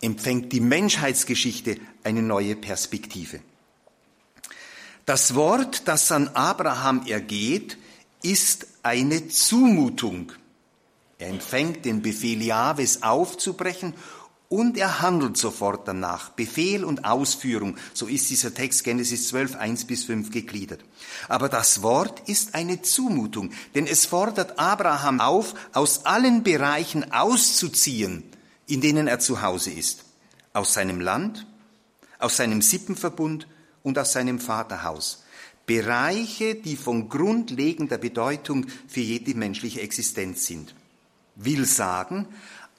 [0.00, 3.40] empfängt die Menschheitsgeschichte eine neue Perspektive.
[5.04, 7.76] Das Wort, das an Abraham ergeht,
[8.22, 10.32] ist eine Zumutung.
[11.18, 13.94] Er empfängt den Befehl Jahwes aufzubrechen
[14.48, 16.30] und er handelt sofort danach.
[16.30, 20.84] Befehl und Ausführung, so ist dieser Text Genesis 12, 1 bis 5 gegliedert.
[21.28, 28.22] Aber das Wort ist eine Zumutung, denn es fordert Abraham auf, aus allen Bereichen auszuziehen,
[28.66, 30.04] in denen er zu Hause ist.
[30.54, 31.46] Aus seinem Land,
[32.18, 33.46] aus seinem Sippenverbund
[33.82, 35.24] und aus seinem Vaterhaus.
[35.66, 40.74] Bereiche, die von grundlegender Bedeutung für jede menschliche Existenz sind.
[41.34, 42.26] Will sagen,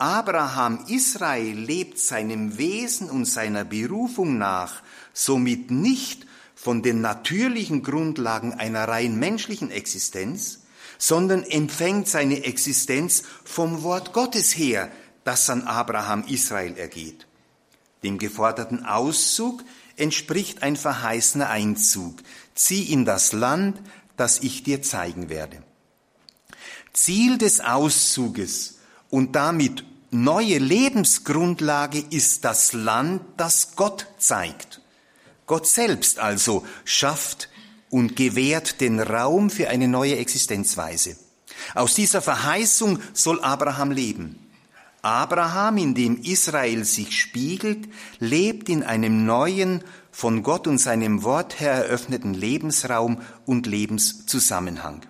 [0.02, 4.82] Abraham Israel lebt seinem Wesen und seiner Berufung nach
[5.12, 10.62] somit nicht von den natürlichen Grundlagen einer rein menschlichen Existenz,
[10.98, 14.90] sondern empfängt seine Existenz vom Wort Gottes her,
[15.26, 17.28] das an Abraham Israel ergeht.
[18.02, 19.66] Dem geforderten Auszug
[19.98, 22.20] entspricht ein verheißener Einzug.
[22.56, 23.82] Zieh in das Land,
[24.16, 25.62] das ich dir zeigen werde.
[26.94, 34.82] Ziel des Auszuges und damit neue Lebensgrundlage ist das Land, das Gott zeigt.
[35.46, 37.50] Gott selbst also schafft
[37.90, 41.18] und gewährt den Raum für eine neue Existenzweise.
[41.76, 44.50] Aus dieser Verheißung soll Abraham leben.
[45.02, 47.88] Abraham, in dem Israel sich spiegelt,
[48.20, 55.02] lebt in einem neuen, von Gott und seinem Wort her eröffneten Lebensraum und Lebenszusammenhang.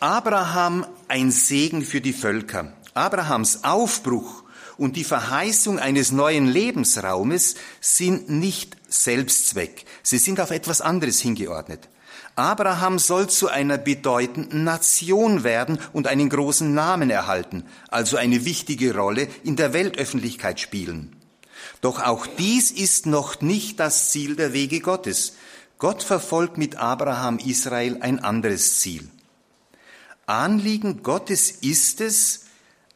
[0.00, 2.72] Abraham ein Segen für die Völker.
[2.96, 4.44] Abrahams Aufbruch
[4.78, 9.84] und die Verheißung eines neuen Lebensraumes sind nicht Selbstzweck.
[10.02, 11.88] Sie sind auf etwas anderes hingeordnet.
[12.36, 18.94] Abraham soll zu einer bedeutenden Nation werden und einen großen Namen erhalten, also eine wichtige
[18.94, 21.16] Rolle in der Weltöffentlichkeit spielen.
[21.80, 25.34] Doch auch dies ist noch nicht das Ziel der Wege Gottes.
[25.78, 29.08] Gott verfolgt mit Abraham Israel ein anderes Ziel.
[30.26, 32.45] Anliegen Gottes ist es,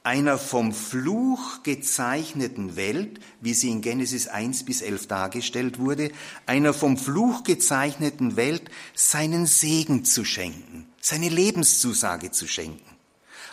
[0.03, 6.11] einer vom Fluch gezeichneten Welt, wie sie in Genesis 1 bis 11 dargestellt wurde,
[6.47, 12.91] einer vom Fluch gezeichneten Welt seinen Segen zu schenken, seine Lebenszusage zu schenken.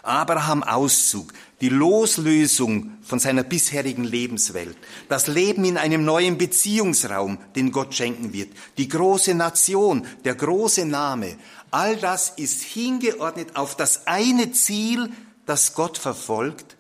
[0.04, 4.78] Abraham Auszug, die Loslösung von seiner bisherigen Lebenswelt,
[5.10, 10.86] das Leben in einem neuen Beziehungsraum, den Gott schenken wird, die große Nation, der große
[10.86, 11.36] Name,
[11.72, 15.10] all das ist hingeordnet auf das eine Ziel,
[15.48, 16.78] das Gott verfolgt,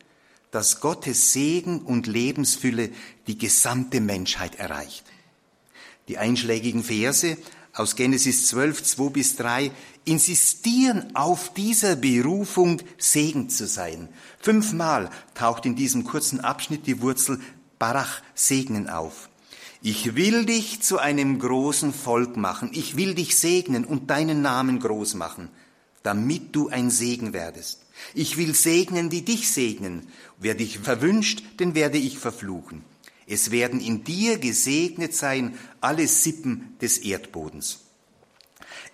[0.51, 2.91] dass Gottes Segen und Lebensfülle
[3.25, 5.03] die gesamte Menschheit erreicht.
[6.07, 7.37] Die einschlägigen Verse
[7.73, 9.71] aus Genesis 12, 2 bis 3
[10.05, 14.09] insistieren auf dieser Berufung, Segen zu sein.
[14.39, 17.39] Fünfmal taucht in diesem kurzen Abschnitt die Wurzel
[17.77, 19.29] Barach, Segnen auf.
[19.81, 22.71] Ich will dich zu einem großen Volk machen.
[22.73, 25.49] Ich will dich segnen und deinen Namen groß machen,
[26.01, 27.86] damit du ein Segen werdest.
[28.13, 30.07] Ich will segnen, die dich segnen.
[30.39, 32.83] Wer dich verwünscht, den werde ich verfluchen.
[33.27, 37.81] Es werden in dir gesegnet sein alle Sippen des Erdbodens.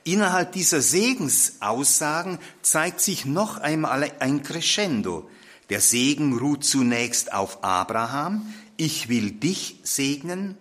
[0.04, 5.30] Innerhalb dieser Segensaussagen zeigt sich noch einmal ein Crescendo.
[5.70, 8.54] Der Segen ruht zunächst auf Abraham.
[8.76, 10.58] Ich will dich segnen.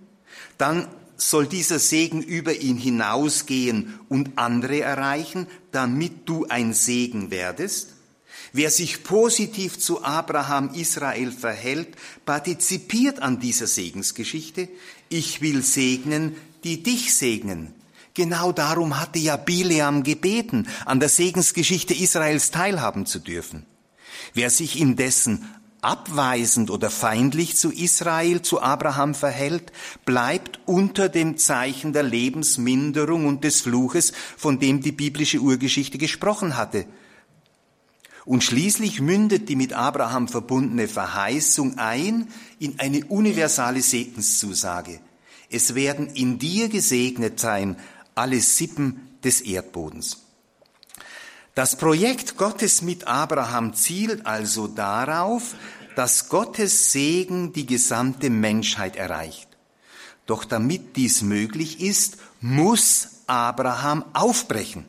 [0.58, 0.86] Dann
[1.16, 7.91] soll dieser Segen über ihn hinausgehen und andere erreichen, damit du ein Segen werdest.
[8.54, 11.96] Wer sich positiv zu Abraham Israel verhält,
[12.26, 14.68] partizipiert an dieser Segensgeschichte.
[15.08, 17.72] Ich will segnen, die dich segnen.
[18.14, 23.64] Genau darum hatte ja Bileam gebeten, an der Segensgeschichte Israels teilhaben zu dürfen.
[24.34, 25.48] Wer sich indessen
[25.80, 29.72] abweisend oder feindlich zu Israel, zu Abraham verhält,
[30.04, 36.56] bleibt unter dem Zeichen der Lebensminderung und des Fluches, von dem die biblische Urgeschichte gesprochen
[36.56, 36.84] hatte.
[38.24, 45.00] Und schließlich mündet die mit Abraham verbundene Verheißung ein in eine universale Segenszusage.
[45.50, 47.76] Es werden in dir gesegnet sein
[48.14, 50.18] alle Sippen des Erdbodens.
[51.54, 55.54] Das Projekt Gottes mit Abraham zielt also darauf,
[55.96, 59.48] dass Gottes Segen die gesamte Menschheit erreicht.
[60.26, 64.86] Doch damit dies möglich ist, muss Abraham aufbrechen.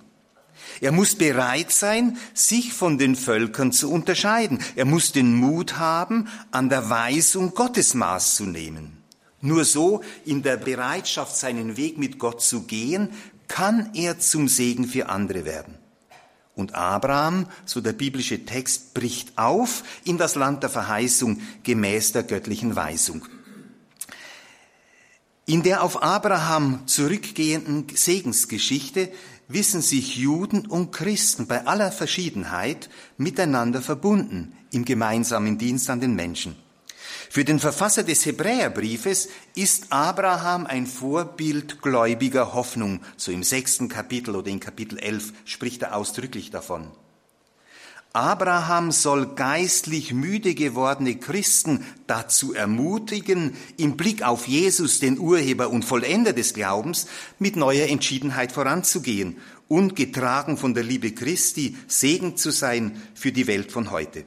[0.83, 4.59] Er muss bereit sein, sich von den Völkern zu unterscheiden.
[4.75, 9.01] Er muss den Mut haben, an der Weisung Gottes Maß zu nehmen.
[9.39, 13.11] Nur so in der Bereitschaft, seinen Weg mit Gott zu gehen,
[13.47, 15.77] kann er zum Segen für andere werden.
[16.53, 22.23] Und Abraham, so der biblische Text, bricht auf in das Land der Verheißung gemäß der
[22.23, 23.25] göttlichen Weisung.
[25.45, 29.11] In der auf Abraham zurückgehenden Segensgeschichte
[29.47, 36.15] wissen sich Juden und Christen bei aller Verschiedenheit miteinander verbunden im gemeinsamen Dienst an den
[36.15, 36.55] Menschen.
[37.29, 43.01] Für den Verfasser des Hebräerbriefes ist Abraham ein Vorbild gläubiger Hoffnung.
[43.17, 46.91] So im sechsten Kapitel oder in Kapitel 11 spricht er ausdrücklich davon.
[48.15, 55.83] Abraham soll geistlich müde gewordene Christen dazu ermutigen, im Blick auf Jesus, den Urheber und
[55.83, 57.07] Vollender des Glaubens,
[57.39, 59.37] mit neuer Entschiedenheit voranzugehen
[59.67, 64.25] und getragen von der Liebe Christi Segen zu sein für die Welt von heute.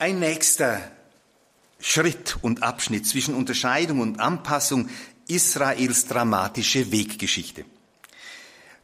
[0.00, 0.80] Ein nächster
[1.78, 4.88] Schritt und Abschnitt zwischen Unterscheidung und Anpassung
[5.28, 7.64] Israels dramatische Weggeschichte.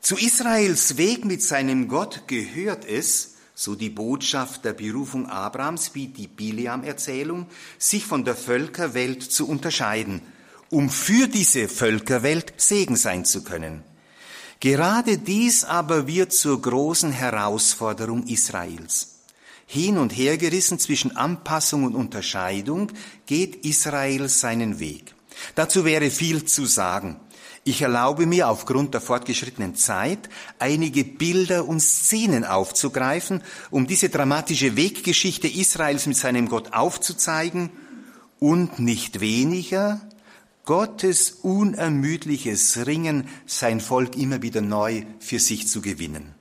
[0.04, 6.08] Zu Israels Weg mit seinem Gott gehört es, so die Botschaft der Berufung Abrahams wie
[6.08, 7.46] die Bileam-Erzählung,
[7.78, 10.20] sich von der Völkerwelt zu unterscheiden,
[10.68, 13.82] um für diese Völkerwelt Segen sein zu können.
[14.60, 19.20] Gerade dies aber wird zur großen Herausforderung Israels.
[19.66, 22.92] Hin und her gerissen zwischen Anpassung und Unterscheidung
[23.24, 25.14] geht Israel seinen Weg.
[25.54, 27.18] Dazu wäre viel zu sagen.
[27.66, 34.76] Ich erlaube mir aufgrund der fortgeschrittenen Zeit einige Bilder und Szenen aufzugreifen, um diese dramatische
[34.76, 37.70] Weggeschichte Israels mit seinem Gott aufzuzeigen
[38.38, 40.02] und nicht weniger
[40.66, 46.34] Gottes unermüdliches Ringen, sein Volk immer wieder neu für sich zu gewinnen.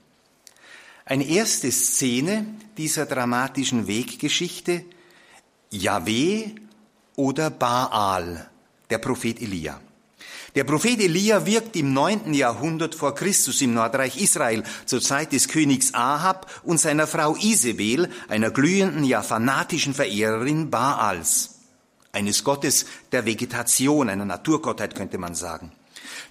[1.05, 2.45] Eine erste Szene
[2.77, 4.83] dieser dramatischen Weggeschichte,
[5.69, 6.51] Yahweh
[7.15, 8.49] oder Baal,
[8.89, 9.79] der Prophet Elia.
[10.55, 15.47] Der Prophet Elia wirkt im neunten Jahrhundert vor Christus im Nordreich Israel zur Zeit des
[15.47, 21.55] Königs Ahab und seiner Frau Isabel, einer glühenden, ja fanatischen Verehrerin Baals,
[22.11, 25.71] eines Gottes der Vegetation, einer Naturgottheit könnte man sagen.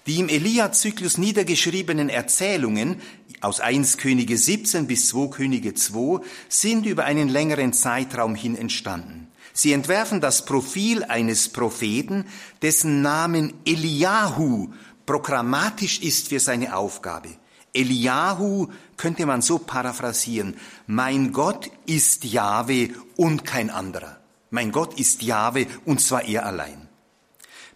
[0.07, 3.01] Die im Elia-Zyklus niedergeschriebenen Erzählungen
[3.41, 9.22] aus 1 Könige 17 bis 2 Könige 2 sind über einen längeren Zeitraum hin entstanden.
[9.53, 12.25] Sie entwerfen das Profil eines Propheten,
[12.61, 14.69] dessen Namen Eliahu
[15.05, 17.29] programmatisch ist für seine Aufgabe.
[17.73, 20.57] Eliahu könnte man so paraphrasieren.
[20.87, 24.17] Mein Gott ist Jahwe und kein anderer.
[24.49, 26.89] Mein Gott ist Jahwe und zwar er allein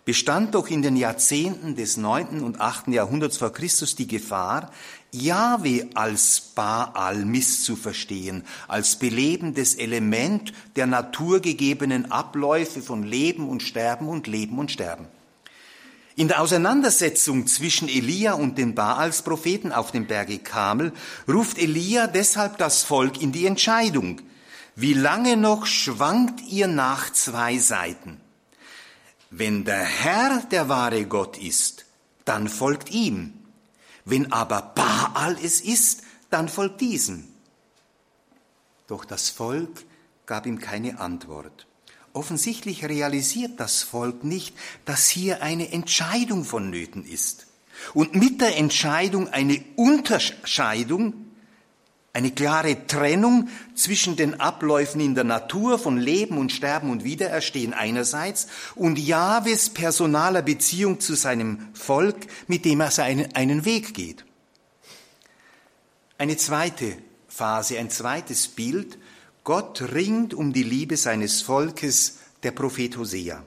[0.08, 4.72] bestand doch in den Jahrzehnten des neunten und achten Jahrhunderts vor Christus die Gefahr,
[5.20, 14.28] Jahwe als Baal misszuverstehen, als belebendes Element der naturgegebenen Abläufe von Leben und Sterben und
[14.28, 15.08] Leben und Sterben.
[16.16, 20.92] In der Auseinandersetzung zwischen Elia und den Baalspropheten auf dem Berge Kamel
[21.28, 24.22] ruft Elia deshalb das Volk in die Entscheidung.
[24.76, 28.20] Wie lange noch schwankt ihr nach zwei Seiten?
[29.30, 31.86] Wenn der Herr der wahre Gott ist,
[32.26, 33.37] dann folgt ihm.
[34.10, 37.28] Wenn aber Baal es ist, dann folgt diesem.
[38.88, 39.84] Doch das Volk
[40.26, 41.68] gab ihm keine Antwort.
[42.14, 44.56] Offensichtlich realisiert das Volk nicht,
[44.86, 47.48] dass hier eine Entscheidung vonnöten ist.
[47.94, 51.27] Und mit der Entscheidung eine Unterscheidung,
[52.18, 57.76] eine klare Trennung zwischen den Abläufen in der Natur von Leben und Sterben und Wiedererstehen
[57.76, 64.26] einerseits und Jahwes personaler Beziehung zu seinem Volk, mit dem er seinen, einen Weg geht.
[66.18, 66.98] Eine zweite
[67.28, 68.98] Phase, ein zweites Bild.
[69.44, 73.44] Gott ringt um die Liebe seines Volkes, der Prophet Hosea.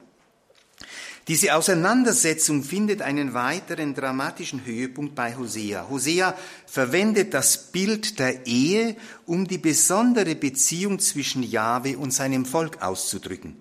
[1.29, 5.87] Diese Auseinandersetzung findet einen weiteren dramatischen Höhepunkt bei Hosea.
[5.89, 8.97] Hosea verwendet das Bild der Ehe,
[9.27, 13.57] um die besondere Beziehung zwischen Jahwe und seinem Volk auszudrücken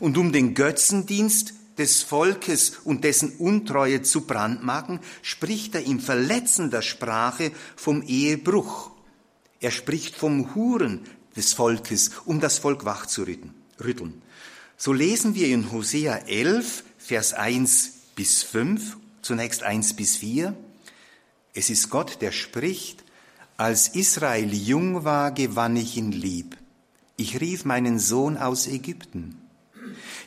[0.00, 6.82] und um den Götzendienst des Volkes und dessen Untreue zu brandmarken, spricht er in verletzender
[6.82, 8.90] Sprache vom Ehebruch.
[9.60, 11.02] Er spricht vom Huren
[11.36, 13.54] des Volkes, um das Volk wachzurütteln.
[14.76, 20.54] So lesen wir in Hosea 11, Vers 1 bis 5, zunächst 1 bis 4.
[21.54, 23.02] Es ist Gott, der spricht,
[23.56, 26.58] als Israel jung war, gewann ich ihn lieb.
[27.16, 29.40] Ich rief meinen Sohn aus Ägypten.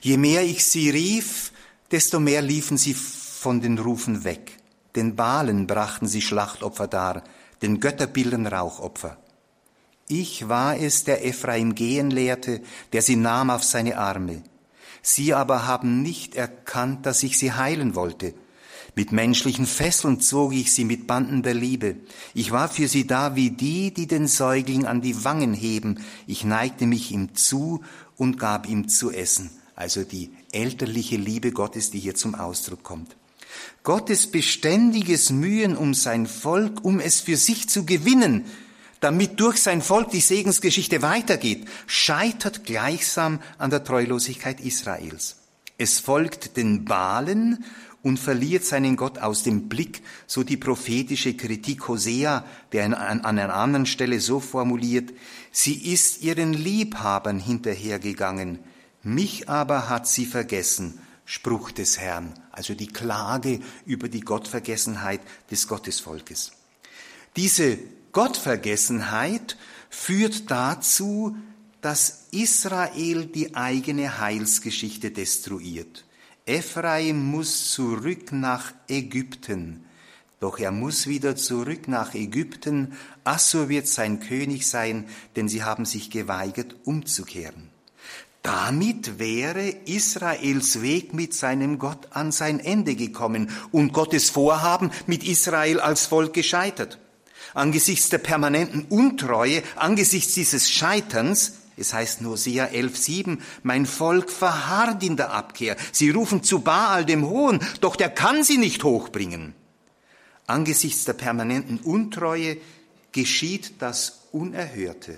[0.01, 1.51] Je mehr ich sie rief,
[1.91, 4.57] desto mehr liefen sie von den Rufen weg.
[4.95, 7.23] Den Balen brachten sie Schlachtopfer dar,
[7.61, 9.17] den Götterbildern Rauchopfer.
[10.07, 12.59] Ich war es, der Ephraim gehen lehrte,
[12.91, 14.41] der sie nahm auf seine Arme.
[15.01, 18.33] Sie aber haben nicht erkannt, dass ich sie heilen wollte.
[18.95, 21.95] Mit menschlichen Fesseln zog ich sie mit Banden der Liebe.
[22.33, 25.99] Ich war für sie da wie die, die den Säugling an die Wangen heben.
[26.27, 27.81] Ich neigte mich ihm zu
[28.17, 29.49] und gab ihm zu essen.
[29.75, 33.15] Also die elterliche Liebe Gottes, die hier zum Ausdruck kommt.
[33.83, 38.45] Gottes beständiges Mühen um sein Volk, um es für sich zu gewinnen,
[39.01, 45.37] damit durch sein Volk die Segensgeschichte weitergeht, scheitert gleichsam an der Treulosigkeit Israels.
[45.77, 47.65] Es folgt den Balen
[48.03, 53.53] und verliert seinen Gott aus dem Blick, so die prophetische Kritik Hosea, der an, einer
[53.53, 55.11] anderen Stelle so formuliert,
[55.51, 58.59] sie ist ihren Liebhabern hinterhergegangen,
[59.03, 65.67] mich aber hat sie vergessen, Spruch des Herrn, also die Klage über die Gottvergessenheit des
[65.67, 66.51] Gottesvolkes.
[67.35, 67.79] Diese
[68.11, 69.57] Gottvergessenheit
[69.89, 71.35] führt dazu,
[71.81, 76.05] dass Israel die eigene Heilsgeschichte destruiert.
[76.45, 79.85] Ephraim muss zurück nach Ägypten.
[80.39, 82.93] Doch er muss wieder zurück nach Ägypten.
[83.23, 85.05] Assur wird sein König sein,
[85.35, 87.69] denn sie haben sich geweigert, umzukehren.
[88.41, 95.23] Damit wäre Israels Weg mit seinem Gott an sein Ende gekommen und Gottes Vorhaben mit
[95.23, 96.97] Israel als Volk gescheitert
[97.53, 105.17] angesichts der permanenten Untreue, angesichts dieses Scheiterns, es heißt Hosea 11,7, mein Volk verharrt in
[105.17, 105.75] der Abkehr.
[105.91, 109.55] Sie rufen zu Baal, dem Hohen, doch der kann sie nicht hochbringen.
[110.47, 112.57] Angesichts der permanenten Untreue
[113.11, 115.17] geschieht das Unerhörte.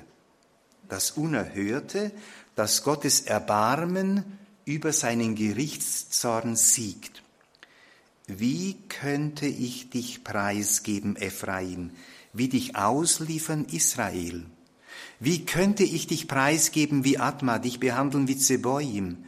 [0.89, 2.11] Das Unerhörte,
[2.55, 4.23] dass Gottes Erbarmen
[4.65, 7.23] über seinen Gerichtszorn siegt.
[8.27, 11.91] Wie könnte ich dich preisgeben, Ephraim?
[12.33, 14.45] Wie dich ausliefern Israel?
[15.19, 19.25] Wie könnte ich dich preisgeben wie Atma, dich behandeln wie Zeboim?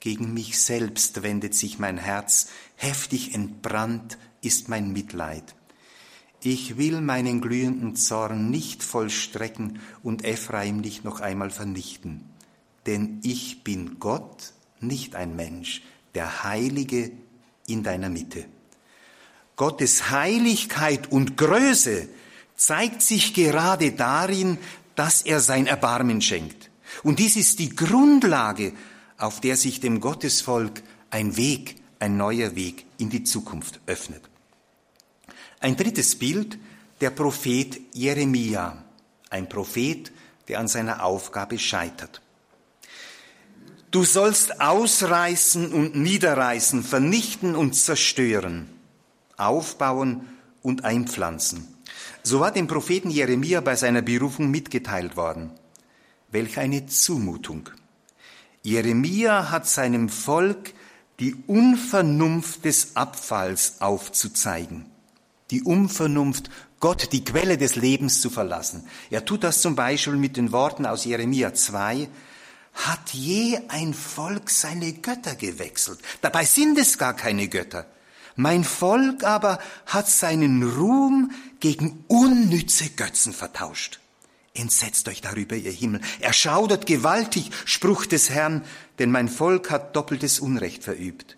[0.00, 5.54] Gegen mich selbst wendet sich mein Herz, heftig entbrannt ist mein Mitleid.
[6.42, 12.24] Ich will meinen glühenden Zorn nicht vollstrecken und Ephraim nicht noch einmal vernichten.
[12.86, 15.82] Denn ich bin Gott, nicht ein Mensch,
[16.14, 17.10] der Heilige
[17.66, 18.44] in deiner Mitte.
[19.56, 22.08] Gottes Heiligkeit und Größe
[22.58, 24.58] zeigt sich gerade darin,
[24.96, 26.70] dass er sein Erbarmen schenkt.
[27.02, 28.72] Und dies ist die Grundlage,
[29.16, 34.22] auf der sich dem Gottesvolk ein Weg, ein neuer Weg in die Zukunft öffnet.
[35.60, 36.58] Ein drittes Bild,
[37.00, 38.82] der Prophet Jeremia,
[39.30, 40.12] ein Prophet,
[40.48, 42.20] der an seiner Aufgabe scheitert.
[43.90, 48.68] Du sollst ausreißen und niederreißen, vernichten und zerstören,
[49.36, 50.28] aufbauen
[50.62, 51.77] und einpflanzen.
[52.28, 55.50] So war dem Propheten Jeremia bei seiner Berufung mitgeteilt worden.
[56.30, 57.70] Welch eine Zumutung.
[58.62, 60.74] Jeremia hat seinem Volk
[61.20, 64.84] die Unvernunft des Abfalls aufzuzeigen.
[65.50, 66.50] Die Unvernunft,
[66.80, 68.86] Gott, die Quelle des Lebens zu verlassen.
[69.08, 72.10] Er tut das zum Beispiel mit den Worten aus Jeremia 2,
[72.74, 76.00] hat je ein Volk seine Götter gewechselt?
[76.20, 77.86] Dabei sind es gar keine Götter.
[78.40, 84.00] Mein Volk aber hat seinen Ruhm gegen unnütze Götzen vertauscht.
[84.54, 86.00] Entsetzt euch darüber, ihr Himmel.
[86.20, 88.64] Erschaudert gewaltig, Spruch des Herrn,
[88.98, 91.36] denn mein Volk hat doppeltes Unrecht verübt.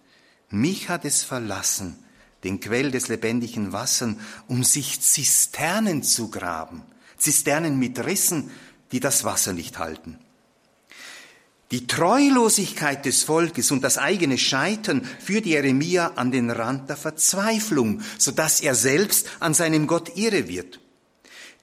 [0.48, 1.98] Mich hat es verlassen,
[2.44, 4.14] den Quell des lebendigen Wassers,
[4.48, 6.82] um sich Zisternen zu graben.
[7.18, 8.50] Zisternen mit Rissen,
[8.92, 10.18] die das Wasser nicht halten.
[11.70, 18.00] Die Treulosigkeit des Volkes und das eigene Scheitern führt Jeremia an den Rand der Verzweiflung,
[18.18, 20.80] sodass er selbst an seinem Gott irre wird.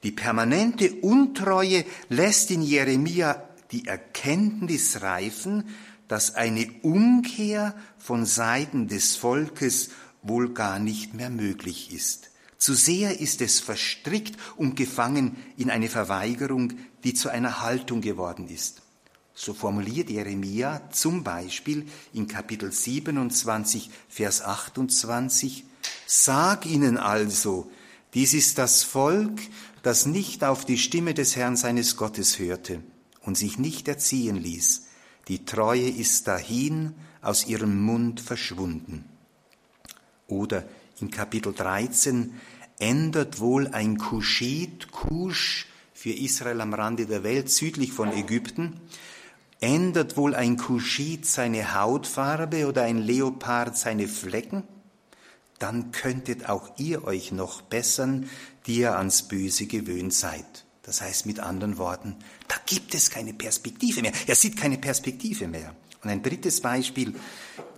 [0.04, 5.66] Die permanente Untreue lässt in Jeremia die Erkenntnis reifen,
[6.08, 9.90] dass eine Umkehr von Seiten des Volkes
[10.22, 12.32] wohl gar nicht mehr möglich ist.
[12.58, 18.48] Zu sehr ist es verstrickt und gefangen in eine Verweigerung, die zu einer Haltung geworden
[18.48, 18.82] ist.
[19.40, 25.64] So formuliert Jeremia zum Beispiel in Kapitel 27, Vers 28,
[26.08, 27.70] Sag ihnen also,
[28.16, 29.40] dies ist das Volk,
[29.84, 32.82] das nicht auf die Stimme des Herrn seines Gottes hörte
[33.22, 34.88] und sich nicht erziehen ließ.
[35.28, 39.06] Die Treue ist dahin aus ihrem Mund verschwunden.
[40.26, 40.68] Oder
[41.00, 42.34] in Kapitel 13
[42.80, 48.82] ändert wohl ein Kuschit, Kusch für Israel am Rande der Welt südlich von Ägypten,
[49.60, 54.64] Ändert wohl ein Kuschit seine Hautfarbe oder ein Leopard seine Flecken?
[55.58, 58.30] Dann könntet auch ihr euch noch bessern,
[58.68, 60.66] die ihr ans Böse gewöhnt seid.
[60.84, 62.16] Das heißt mit anderen Worten,
[62.48, 64.14] da gibt es keine Perspektive mehr.
[64.28, 65.76] Er sieht keine Perspektive mehr.
[66.04, 67.16] Und ein drittes Beispiel,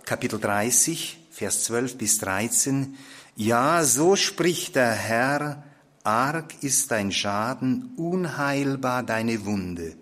[0.04, 2.96] Kapitel 30, Vers 12 bis 13.
[3.36, 5.64] Ja, so spricht der Herr,
[6.04, 9.96] arg ist dein Schaden, unheilbar deine Wunde.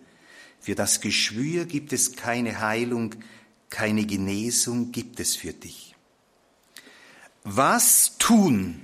[0.61, 3.15] Für das Geschwür gibt es keine Heilung,
[3.71, 5.95] keine Genesung gibt es für dich.
[7.45, 8.81] Was tun?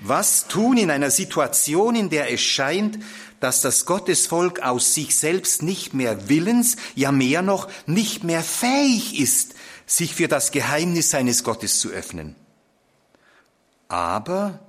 [0.00, 2.98] Was tun in einer Situation, in der es scheint,
[3.40, 9.18] dass das Gottesvolk aus sich selbst nicht mehr willens, ja mehr noch nicht mehr fähig
[9.18, 9.54] ist,
[9.86, 12.36] sich für das Geheimnis seines Gottes zu öffnen.
[13.88, 14.60] Aber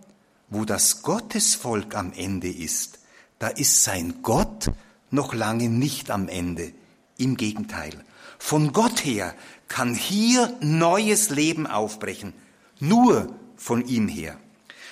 [0.50, 3.00] wo das Gottesvolk am Ende ist,
[3.38, 4.72] da ist sein Gott
[5.12, 6.72] noch lange nicht am Ende.
[7.18, 7.94] Im Gegenteil.
[8.38, 9.36] Von Gott her
[9.68, 12.34] kann hier neues Leben aufbrechen.
[12.80, 14.38] Nur von ihm her.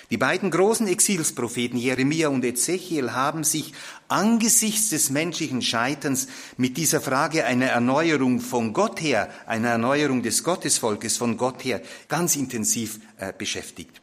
[0.10, 3.74] Die beiden großen Exilspropheten Jeremia und Ezechiel haben sich
[4.08, 10.46] angesichts des menschlichen Scheiterns mit dieser Frage einer Erneuerung von Gott her, einer Erneuerung des
[10.46, 14.02] Gottesvolkes von Gott her ganz intensiv äh, beschäftigt.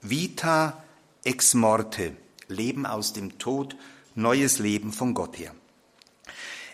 [0.00, 0.80] Vita
[1.24, 2.12] ex morte,
[2.46, 3.76] Leben aus dem Tod
[4.14, 5.54] neues Leben von Gott her.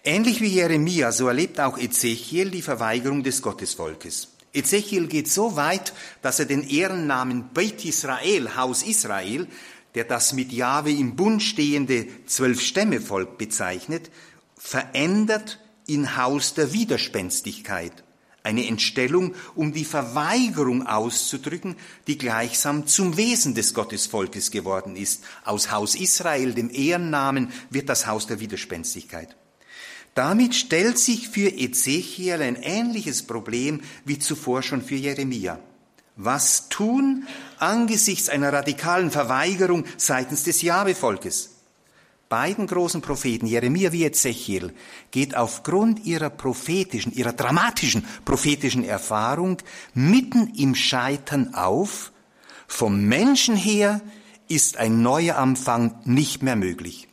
[0.05, 4.29] Ähnlich wie Jeremia, so erlebt auch Ezechiel die Verweigerung des Gottesvolkes.
[4.53, 9.47] Ezechiel geht so weit, dass er den Ehrennamen Beit Israel, Haus Israel,
[9.95, 14.11] der das mit Jahwe im Bund stehende Zwölf-Stämme-Volk bezeichnet,
[14.57, 18.05] verändert in Haus der Widerspenstigkeit
[18.49, 21.77] eine Entstellung, um die Verweigerung auszudrücken,
[22.07, 25.23] die gleichsam zum Wesen des Gottesvolkes geworden ist.
[25.45, 29.37] Aus Haus Israel, dem Ehrennamen, wird das Haus der Widerspenstigkeit.
[30.15, 35.61] Damit stellt sich für Ezechiel ein ähnliches Problem wie zuvor schon für Jeremia.
[36.17, 37.29] Was tun
[37.59, 41.58] angesichts einer radikalen Verweigerung seitens des Jahwe-Volkes?
[42.29, 44.73] Beiden großen Propheten, Jeremia wie Ezechiel,
[45.11, 49.59] geht aufgrund ihrer prophetischen, ihrer dramatischen prophetischen Erfahrung
[49.95, 52.13] mitten im Scheitern auf.
[52.67, 54.01] Vom Menschen her
[54.49, 57.09] ist ein neuer Anfang nicht mehr möglich.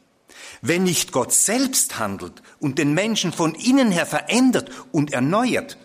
[0.61, 5.77] Wenn nicht Gott selbst handelt und den Menschen von innen her verändert und erneuert,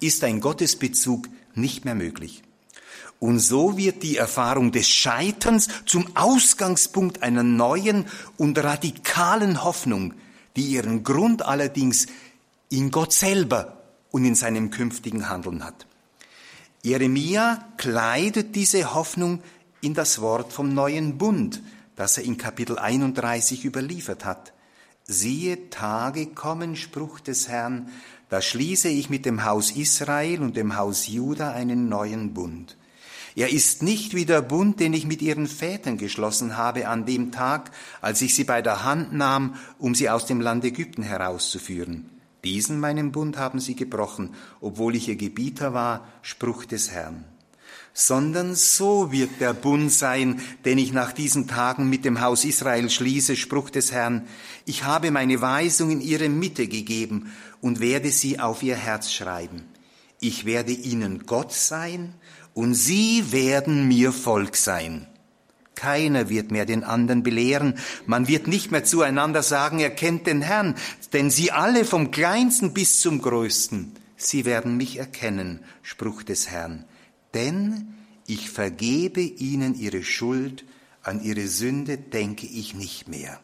[0.00, 2.43] ist ein Gottesbezug nicht mehr möglich.
[3.20, 8.06] Und so wird die Erfahrung des Scheiterns zum Ausgangspunkt einer neuen
[8.36, 10.14] und radikalen Hoffnung,
[10.56, 12.06] die ihren Grund allerdings
[12.68, 15.86] in Gott selber und in seinem künftigen Handeln hat.
[16.82, 19.42] Jeremia kleidet diese Hoffnung
[19.80, 21.62] in das Wort vom neuen Bund,
[21.96, 24.52] das er in Kapitel 31 überliefert hat.
[25.06, 27.88] Siehe, Tage kommen, Spruch des Herrn,
[28.28, 32.76] da schließe ich mit dem Haus Israel und dem Haus Juda einen neuen Bund.
[33.36, 37.32] Er ist nicht wie der Bund, den ich mit ihren Vätern geschlossen habe an dem
[37.32, 42.10] Tag, als ich sie bei der Hand nahm, um sie aus dem Land Ägypten herauszuführen.
[42.44, 47.24] Diesen meinen Bund haben sie gebrochen, obwohl ich ihr Gebieter war, Spruch des Herrn.
[47.92, 52.90] Sondern so wird der Bund sein, den ich nach diesen Tagen mit dem Haus Israel
[52.90, 54.28] schließe, Spruch des Herrn.
[54.64, 59.64] Ich habe meine Weisung in ihre Mitte gegeben und werde sie auf ihr Herz schreiben.
[60.20, 62.14] Ich werde ihnen Gott sein
[62.54, 65.06] und sie werden mir Volk sein.
[65.74, 67.74] Keiner wird mehr den anderen belehren.
[68.06, 70.76] Man wird nicht mehr zueinander sagen, er kennt den Herrn,
[71.12, 76.84] denn sie alle vom kleinsten bis zum größten, sie werden mich erkennen, Spruch des Herrn.
[77.34, 77.94] Denn
[78.26, 80.64] ich vergebe ihnen ihre Schuld,
[81.02, 83.40] an ihre Sünde denke ich nicht mehr.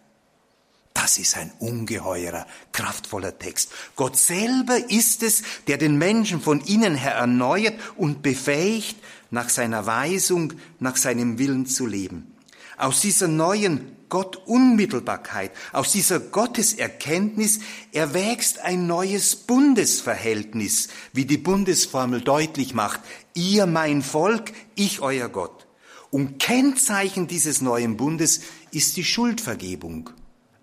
[0.94, 3.70] Das ist ein ungeheurer, kraftvoller Text.
[3.96, 8.96] Gott selber ist es, der den Menschen von innen her erneuert und befähigt,
[9.30, 12.34] nach seiner Weisung, nach seinem Willen zu leben.
[12.76, 17.60] Aus dieser neuen Gott-Unmittelbarkeit, aus dieser Gotteserkenntnis
[17.92, 23.00] erwächst ein neues Bundesverhältnis, wie die Bundesformel deutlich macht.
[23.34, 25.66] Ihr mein Volk, ich euer Gott.
[26.10, 28.40] Und Kennzeichen dieses neuen Bundes
[28.72, 30.10] ist die Schuldvergebung.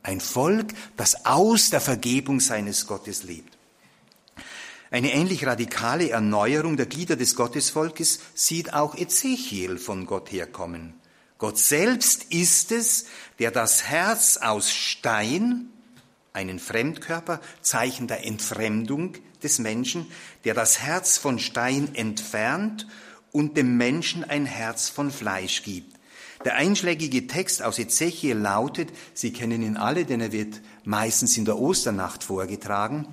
[0.08, 3.58] Ein Volk, das aus der Vergebung seines Gottes lebt.
[4.89, 10.93] Eine ähnlich radikale Erneuerung der Glieder des Gottesvolkes sieht auch Ezechiel von Gott herkommen.
[11.39, 13.08] Gott selbst ist es,
[13.39, 15.68] der das Herz aus Stein,
[16.32, 20.10] einen Fremdkörper, Zeichen der Entfremdung des Menschen,
[20.45, 22.88] der das Herz von Stein entfernt
[23.34, 25.96] und dem Menschen ein Herz von Fleisch gibt.
[26.47, 31.43] Der einschlägige Text aus Ezechiel lautet, Sie kennen ihn alle, denn er wird meistens in
[31.43, 33.05] der Osternacht vorgetragen,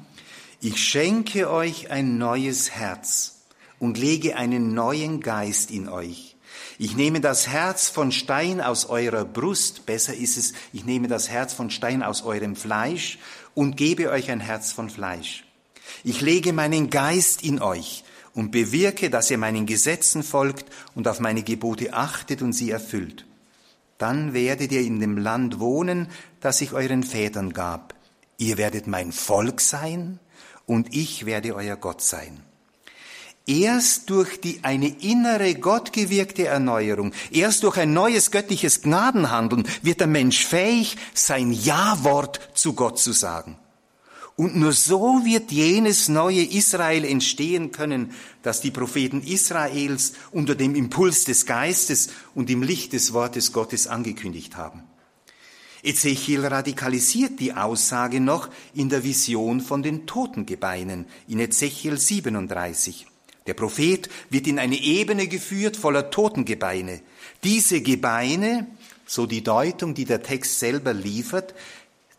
[0.60, 3.40] ich schenke euch ein neues Herz
[3.80, 6.36] und lege einen neuen Geist in euch.
[6.78, 11.28] Ich nehme das Herz von Stein aus eurer Brust, besser ist es, ich nehme das
[11.28, 13.18] Herz von Stein aus eurem Fleisch
[13.52, 15.44] und gebe euch ein Herz von Fleisch.
[16.04, 18.04] Ich lege meinen Geist in euch
[18.34, 23.24] und bewirke, dass ihr meinen Gesetzen folgt und auf meine Gebote achtet und sie erfüllt.
[23.98, 26.08] Dann werdet ihr in dem Land wohnen,
[26.40, 27.94] das ich euren Vätern gab.
[28.38, 30.18] Ihr werdet mein Volk sein
[30.66, 32.42] und ich werde euer Gott sein.
[33.46, 40.06] Erst durch die eine innere gottgewirkte Erneuerung, erst durch ein neues göttliches Gnadenhandeln wird der
[40.06, 43.58] Mensch fähig, sein Ja-Wort zu Gott zu sagen.
[44.36, 48.12] Und nur so wird jenes neue Israel entstehen können,
[48.42, 53.86] das die Propheten Israels unter dem Impuls des Geistes und im Licht des Wortes Gottes
[53.86, 54.82] angekündigt haben.
[55.84, 63.06] Ezechiel radikalisiert die Aussage noch in der Vision von den Totengebeinen in Ezechiel 37.
[63.46, 67.02] Der Prophet wird in eine Ebene geführt voller Totengebeine.
[67.44, 68.66] Diese Gebeine,
[69.06, 71.54] so die Deutung, die der Text selber liefert,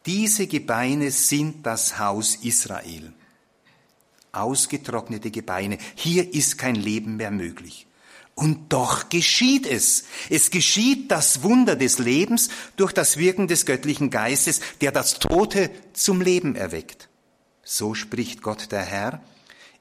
[0.05, 3.13] diese Gebeine sind das Haus Israel.
[4.31, 5.77] Ausgetrocknete Gebeine.
[5.95, 7.87] Hier ist kein Leben mehr möglich.
[8.35, 10.03] Und doch geschieht es.
[10.29, 15.71] Es geschieht das Wunder des Lebens durch das Wirken des göttlichen Geistes, der das Tote
[15.93, 17.09] zum Leben erweckt.
[17.63, 19.21] So spricht Gott der Herr,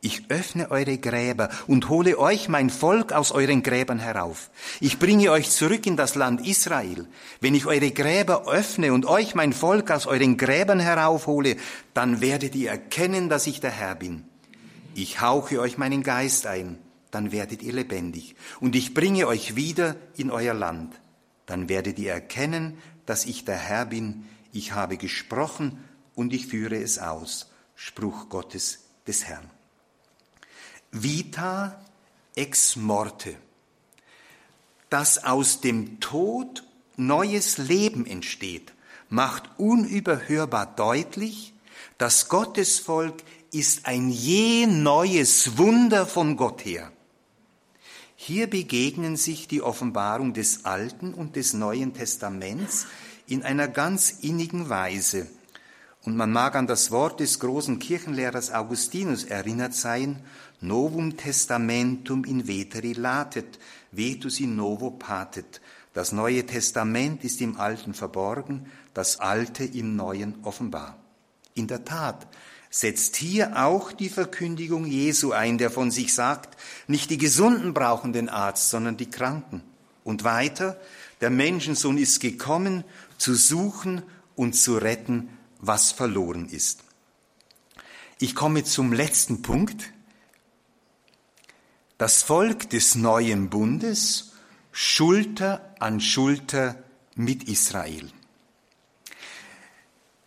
[0.05, 4.51] ich öffne eure Gräber und hole euch mein Volk aus euren Gräbern herauf.
[4.81, 7.07] Ich bringe euch zurück in das Land Israel.
[7.41, 11.57] Wenn ich eure Gräber öffne und euch mein Volk aus euren Gräbern heraufhole,
[11.95, 14.25] dann werdet ihr erkennen, dass ich der Herr bin.
[14.95, 16.79] Ich hauche euch meinen Geist ein,
[17.11, 18.37] dann werdet ihr lebendig.
[18.61, 21.01] Und ich bringe euch wieder in euer Land.
[21.47, 22.77] Dann werdet ihr erkennen,
[23.07, 24.27] dass ich der Herr bin.
[24.53, 25.83] Ich habe gesprochen
[26.15, 27.51] und ich führe es aus.
[27.75, 29.54] Spruch Gottes des Herrn.
[30.97, 31.77] Vita
[32.37, 33.35] ex morte,
[34.91, 36.63] dass aus dem Tod
[36.95, 38.73] neues Leben entsteht,
[39.09, 41.53] macht unüberhörbar deutlich,
[41.99, 46.93] das Gottesvolk ist ein je neues Wunder von Gott her.
[48.15, 52.87] Hier begegnen sich die Offenbarung des Alten und des Neuen Testaments
[53.27, 55.27] in einer ganz innigen Weise.
[56.05, 60.23] Und man mag an das Wort des großen Kirchenlehrers Augustinus erinnert sein,
[60.67, 63.59] Novum Testamentum in veteri latet,
[63.93, 65.61] vetus in novo patet.
[65.93, 70.99] Das Neue Testament ist im Alten verborgen, das Alte im Neuen offenbar.
[71.55, 72.27] In der Tat
[72.71, 78.13] setzt hier auch die Verkündigung Jesu ein, der von sich sagt, nicht die Gesunden brauchen
[78.13, 79.63] den Arzt, sondern die Kranken.
[80.03, 80.81] Und weiter,
[81.21, 82.83] der Menschensohn ist gekommen,
[83.17, 84.03] zu suchen
[84.35, 85.29] und zu retten,
[85.61, 86.81] was verloren ist.
[88.19, 89.94] Ich komme zum letzten Punkt,
[91.99, 94.33] das Volk des neuen Bundes
[94.73, 96.77] Schulter an Schulter
[97.15, 98.11] mit Israel.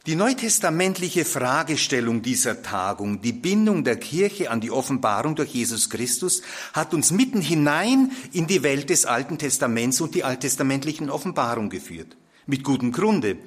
[0.05, 6.43] Die neutestamentliche Fragestellung dieser Tagung, die Bindung der Kirche an die Offenbarung durch Jesus Christus,
[6.71, 12.15] hat uns mitten hinein in die Welt des Alten Testaments und die alttestamentlichen Offenbarung geführt.
[12.45, 13.37] Mit gutem Grunde.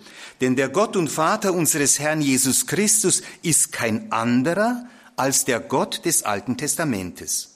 [0.43, 4.85] Denn der Gott und Vater unseres Herrn Jesus Christus ist kein anderer
[5.17, 7.50] als der Gott des Alten Testamentes.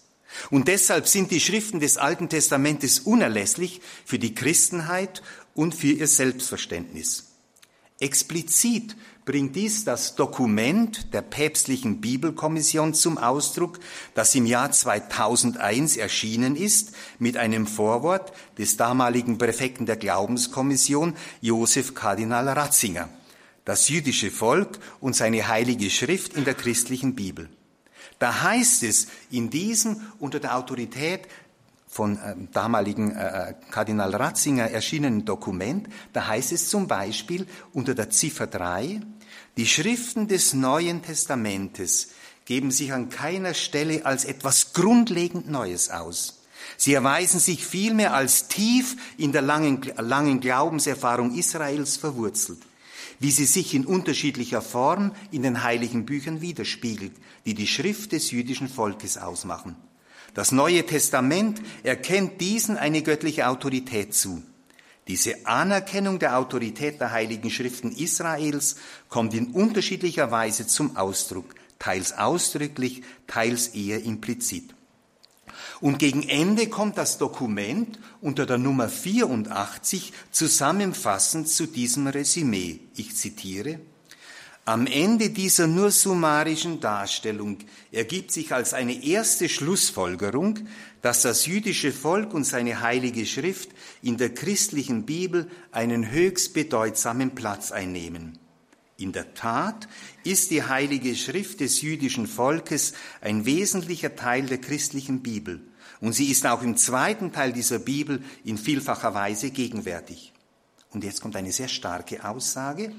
[0.51, 5.23] Und deshalb sind die Schriften des Alten Testamentes unerlässlich für die Christenheit
[5.55, 7.31] und für ihr Selbstverständnis.
[8.01, 13.79] Explizit bringt dies das Dokument der päpstlichen Bibelkommission zum Ausdruck,
[14.15, 21.95] das im Jahr 2001 erschienen ist, mit einem Vorwort des damaligen Präfekten der Glaubenskommission, Josef
[21.95, 23.09] Kardinal Ratzinger.
[23.65, 27.49] Das jüdische Volk und seine heilige Schrift in der christlichen Bibel.
[28.19, 31.29] Da heißt es in diesem unter der Autorität
[31.87, 37.95] von äh, damaligen äh, äh, Kardinal Ratzinger erschienenen Dokument, da heißt es zum Beispiel unter
[37.95, 39.01] der Ziffer 3,
[39.57, 42.09] die Schriften des Neuen Testamentes
[42.45, 46.41] geben sich an keiner Stelle als etwas grundlegend Neues aus.
[46.77, 52.59] Sie erweisen sich vielmehr als tief in der langen, langen Glaubenserfahrung Israels verwurzelt,
[53.21, 57.13] wie sie sich in unterschiedlicher Form in den heiligen Büchern widerspiegelt,
[57.47, 59.77] die die Schrift des jüdischen Volkes ausmachen.
[60.35, 64.43] Das Neue Testament erkennt diesen eine göttliche Autorität zu.
[65.07, 68.77] Diese Anerkennung der Autorität der heiligen Schriften Israels
[69.09, 74.75] kommt in unterschiedlicher Weise zum Ausdruck, teils ausdrücklich, teils eher implizit.
[75.81, 82.81] Und gegen Ende kommt das Dokument unter der Nummer 84 zusammenfassend zu diesem Resümee.
[82.97, 83.81] Ich zitiere,
[84.67, 87.59] am Ende dieser nur summarischen Darstellung
[87.93, 90.61] ergibt sich als eine erste Schlussfolgerung,
[91.03, 93.69] dass das jüdische Volk und seine heilige Schrift
[94.01, 98.39] in der christlichen Bibel einen höchst bedeutsamen Platz einnehmen.
[98.97, 99.89] In der Tat
[100.23, 105.61] ist die heilige Schrift des jüdischen Volkes ein wesentlicher Teil der christlichen Bibel
[106.01, 110.33] und sie ist auch im zweiten Teil dieser Bibel in vielfacher Weise gegenwärtig.
[110.91, 112.93] Und jetzt kommt eine sehr starke Aussage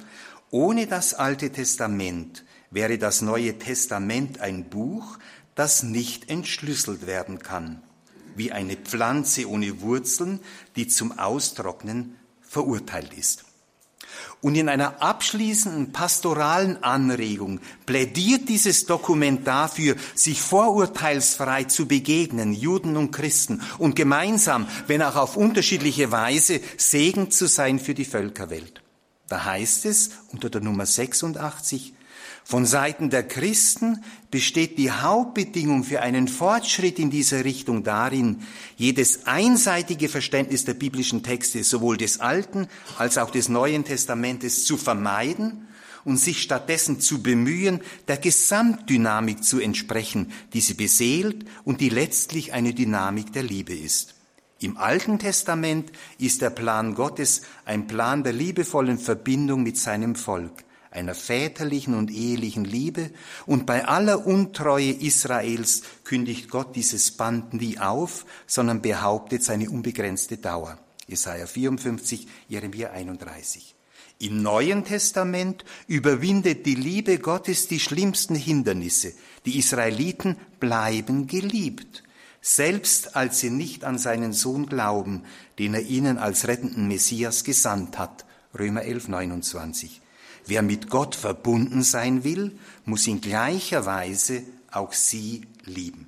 [0.51, 5.17] ohne das Alte Testament wäre das Neue Testament ein Buch,
[5.55, 7.81] das nicht entschlüsselt werden kann,
[8.35, 10.39] wie eine Pflanze ohne Wurzeln,
[10.75, 13.45] die zum Austrocknen verurteilt ist.
[14.45, 22.95] Und in einer abschließenden pastoralen Anregung plädiert dieses Dokument dafür, sich vorurteilsfrei zu begegnen, Juden
[22.95, 28.83] und Christen, und gemeinsam, wenn auch auf unterschiedliche Weise, Segen zu sein für die Völkerwelt.
[29.29, 31.94] Da heißt es unter der Nummer 86,
[32.47, 38.43] von Seiten der Christen besteht die Hauptbedingung für einen Fortschritt in dieser Richtung darin,
[38.77, 42.67] jedes einseitige Verständnis der biblischen Texte, sowohl des Alten
[42.99, 45.67] als auch des Neuen Testamentes, zu vermeiden
[46.03, 52.53] und sich stattdessen zu bemühen, der Gesamtdynamik zu entsprechen, die sie beseelt und die letztlich
[52.53, 54.13] eine Dynamik der Liebe ist.
[54.61, 60.64] Im Alten Testament ist der Plan Gottes ein Plan der liebevollen Verbindung mit seinem Volk,
[60.95, 63.11] einer väterlichen und ehelichen Liebe,
[63.45, 70.37] und bei aller Untreue Israels kündigt Gott dieses Band nie auf, sondern behauptet seine unbegrenzte
[70.37, 70.79] Dauer.
[71.07, 73.75] Jesaja 54, Jeremia 31.
[74.17, 79.13] Im Neuen Testament überwindet die Liebe Gottes die schlimmsten Hindernisse.
[79.45, 82.01] Die Israeliten bleiben geliebt
[82.45, 85.23] selbst als sie nicht an seinen Sohn glauben,
[85.57, 88.23] den er ihnen als rettenden Messias gesandt hat.
[88.57, 89.99] Römer 11, 29.
[90.45, 96.07] Wer mit Gott verbunden sein will, muss in gleicher Weise auch sie lieben.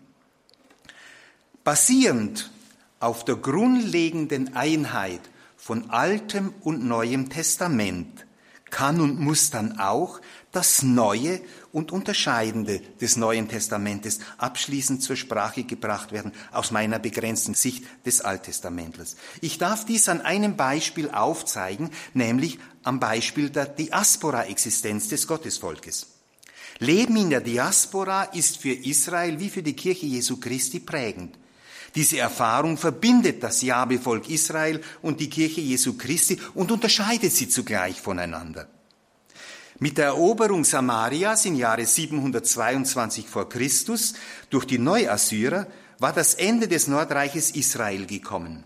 [1.64, 2.52] Basierend
[3.00, 5.22] auf der grundlegenden Einheit
[5.56, 8.26] von Altem und Neuem Testament
[8.70, 10.20] kann und muss dann auch
[10.52, 11.42] das Neue
[11.78, 18.22] und Unterscheidende des Neuen Testamentes abschließend zur Sprache gebracht werden, aus meiner begrenzten Sicht des
[18.22, 19.16] Alttestamentlers.
[19.42, 26.08] Ich darf dies an einem Beispiel aufzeigen, nämlich am Beispiel der Diaspora-Existenz des Gottesvolkes.
[26.80, 31.38] Leben in der Diaspora ist für Israel wie für die Kirche Jesu Christi prägend.
[31.94, 38.02] Diese Erfahrung verbindet das Jabevolk Israel und die Kirche Jesu Christi und unterscheidet sie zugleich
[38.02, 38.68] voneinander.
[39.80, 44.16] Mit der Eroberung Samarias im Jahre 722 vor Christus
[44.50, 45.68] durch die Neuassyrer
[46.00, 48.64] war das Ende des Nordreiches Israel gekommen.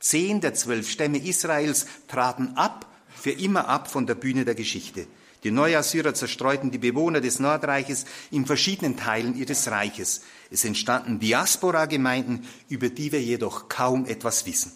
[0.00, 5.06] Zehn der zwölf Stämme Israels traten ab, für immer ab von der Bühne der Geschichte.
[5.44, 10.22] Die Neuassyrer zerstreuten die Bewohner des Nordreiches in verschiedenen Teilen ihres Reiches.
[10.50, 14.72] Es entstanden Diaspora-Gemeinden, über die wir jedoch kaum etwas wissen.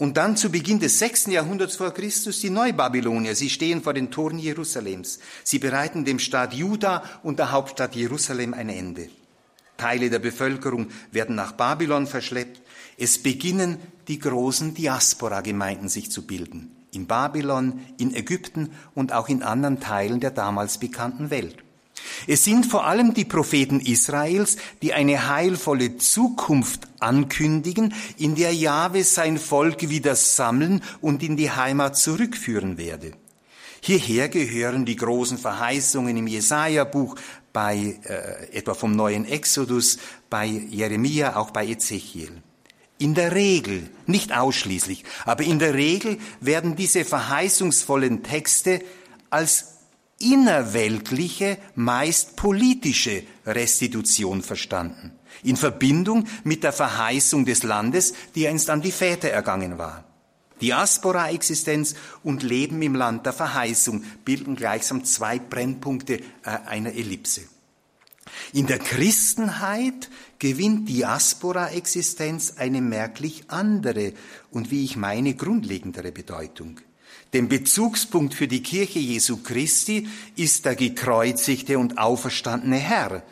[0.00, 3.34] Und dann zu Beginn des sechsten Jahrhunderts vor Christus die Neubabylonier.
[3.34, 5.18] Sie stehen vor den Toren Jerusalems.
[5.44, 9.10] Sie bereiten dem Staat Juda und der Hauptstadt Jerusalem ein Ende.
[9.76, 12.62] Teile der Bevölkerung werden nach Babylon verschleppt.
[12.96, 13.76] Es beginnen
[14.08, 16.74] die großen Diaspora-Gemeinden sich zu bilden.
[16.92, 21.58] In Babylon, in Ägypten und auch in anderen Teilen der damals bekannten Welt.
[22.26, 29.04] Es sind vor allem die Propheten Israels, die eine heilvolle Zukunft ankündigen, in der Jahwe
[29.04, 33.12] sein Volk wieder sammeln und in die Heimat zurückführen werde.
[33.82, 37.16] Hierher gehören die großen Verheißungen im Jesaja-Buch,
[37.52, 39.98] bei äh, etwa vom neuen Exodus,
[40.28, 42.42] bei Jeremia, auch bei Ezechiel.
[42.98, 48.80] In der Regel, nicht ausschließlich, aber in der Regel werden diese verheißungsvollen Texte
[49.30, 49.69] als
[50.20, 55.12] innerweltliche, meist politische Restitution verstanden,
[55.42, 60.04] in Verbindung mit der Verheißung des Landes, die einst an die Väter ergangen war.
[60.60, 66.22] Diaspora-Existenz und Leben im Land der Verheißung bilden gleichsam zwei Brennpunkte äh,
[66.66, 67.42] einer Ellipse.
[68.52, 74.12] In der Christenheit gewinnt Diaspora-Existenz eine merklich andere
[74.50, 76.80] und wie ich meine grundlegendere Bedeutung.
[77.32, 83.22] Denn Bezugspunkt für die Kirche Jesu Christi ist der gekreuzigte und auferstandene Herr,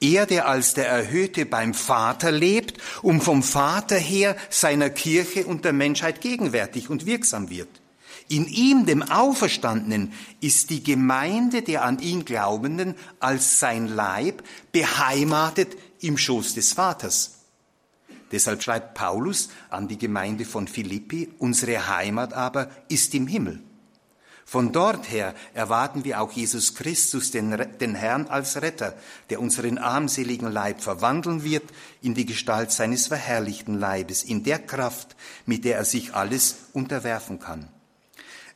[0.00, 5.64] er, der als der Erhöhte beim Vater lebt und vom Vater her seiner Kirche und
[5.64, 7.68] der Menschheit gegenwärtig und wirksam wird.
[8.28, 14.42] In ihm, dem Auferstandenen, ist die Gemeinde der an ihn Glaubenden als sein Leib
[14.72, 17.43] beheimatet im Schoß des Vaters.
[18.34, 23.60] Deshalb schreibt Paulus an die Gemeinde von Philippi, unsere Heimat aber ist im Himmel.
[24.44, 28.94] Von dort her erwarten wir auch Jesus Christus, den, den, Herrn, als Retter,
[29.30, 31.62] der unseren armseligen Leib verwandeln wird
[32.02, 35.14] in die Gestalt seines verherrlichten Leibes, in der Kraft,
[35.46, 37.68] mit der er sich alles unterwerfen kann.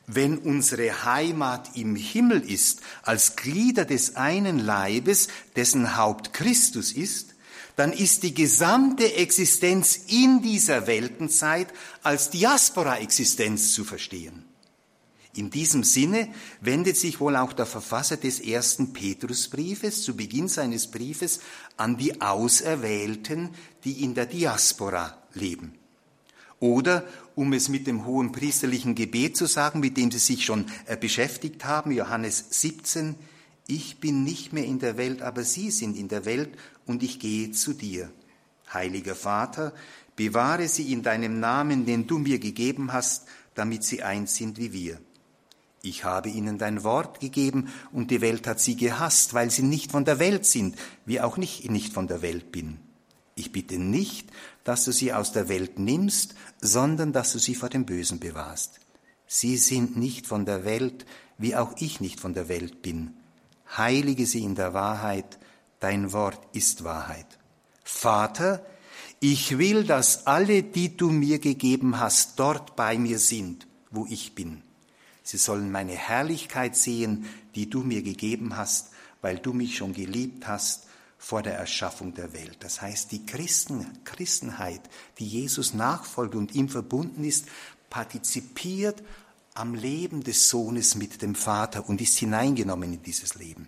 [0.07, 7.35] Wenn unsere Heimat im Himmel ist, als Glieder des einen Leibes, dessen Haupt Christus ist,
[7.79, 11.69] dann ist die gesamte Existenz in dieser Weltenzeit
[12.03, 14.43] als Diaspora-Existenz zu verstehen.
[15.33, 16.27] In diesem Sinne
[16.59, 21.39] wendet sich wohl auch der Verfasser des ersten Petrusbriefes zu Beginn seines Briefes
[21.77, 23.51] an die Auserwählten,
[23.85, 25.75] die in der Diaspora leben.
[26.59, 30.65] Oder, um es mit dem hohen priesterlichen Gebet zu sagen, mit dem Sie sich schon
[30.85, 33.15] äh, beschäftigt haben, Johannes 17,
[33.71, 36.57] ich bin nicht mehr in der Welt, aber Sie sind in der Welt
[36.89, 38.09] und ich gehe zu dir.
[38.73, 39.73] Heiliger Vater,
[40.15, 44.73] bewahre sie in deinem Namen, den du mir gegeben hast, damit sie eins sind wie
[44.73, 44.99] wir.
[45.83, 49.91] Ich habe ihnen dein Wort gegeben und die Welt hat sie gehasst, weil sie nicht
[49.91, 52.79] von der Welt sind, wie auch ich nicht von der Welt bin.
[53.35, 54.27] Ich bitte nicht,
[54.63, 58.79] dass du sie aus der Welt nimmst, sondern dass du sie vor dem Bösen bewahrst.
[59.27, 61.05] Sie sind nicht von der Welt,
[61.37, 63.13] wie auch ich nicht von der Welt bin.
[63.77, 65.38] Heilige sie in der Wahrheit,
[65.79, 67.39] dein Wort ist Wahrheit.
[67.83, 68.65] Vater,
[69.19, 74.35] ich will, dass alle, die du mir gegeben hast, dort bei mir sind, wo ich
[74.35, 74.63] bin
[75.29, 78.89] Sie sollen meine Herrlichkeit sehen, die du mir gegeben hast,
[79.21, 80.87] weil du mich schon geliebt hast
[81.19, 82.57] vor der Erschaffung der Welt.
[82.61, 84.81] Das heißt, die Christen, Christenheit,
[85.19, 87.45] die Jesus nachfolgt und ihm verbunden ist,
[87.91, 89.03] partizipiert
[89.53, 93.67] am Leben des Sohnes mit dem Vater und ist hineingenommen in dieses Leben.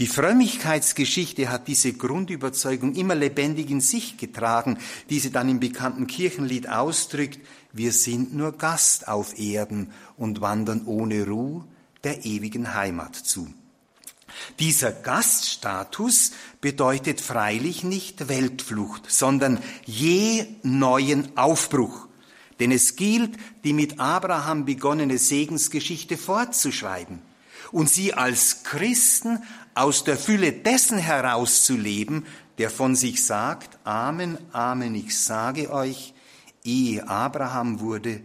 [0.00, 4.78] Die Frömmigkeitsgeschichte hat diese Grundüberzeugung immer lebendig in sich getragen,
[5.10, 7.38] die sie dann im bekannten Kirchenlied ausdrückt,
[7.74, 11.66] wir sind nur Gast auf Erden und wandern ohne Ruhe
[12.02, 13.52] der ewigen Heimat zu.
[14.58, 16.32] Dieser Gaststatus
[16.62, 22.08] bedeutet freilich nicht Weltflucht, sondern je neuen Aufbruch.
[22.58, 27.20] Denn es gilt, die mit Abraham begonnene Segensgeschichte fortzuschreiben
[27.72, 29.42] und sie als Christen
[29.74, 32.26] aus der Fülle dessen herauszuleben,
[32.58, 36.14] der von sich sagt, Amen, Amen, ich sage euch,
[36.64, 38.20] ehe Abraham wurde,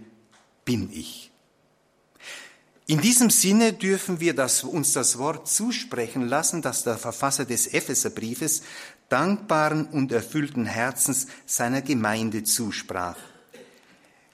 [0.65, 1.31] bin ich.
[2.87, 7.67] In diesem Sinne dürfen wir das, uns das Wort zusprechen lassen, das der Verfasser des
[7.67, 8.61] Epheserbriefes
[9.09, 13.17] dankbaren und erfüllten Herzens seiner Gemeinde zusprach.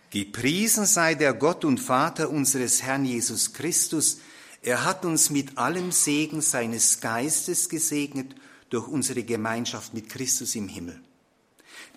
[0.09, 4.17] Gepriesen sei der Gott und Vater unseres Herrn Jesus Christus.
[4.61, 8.35] Er hat uns mit allem Segen seines Geistes gesegnet
[8.69, 11.01] durch unsere Gemeinschaft mit Christus im Himmel.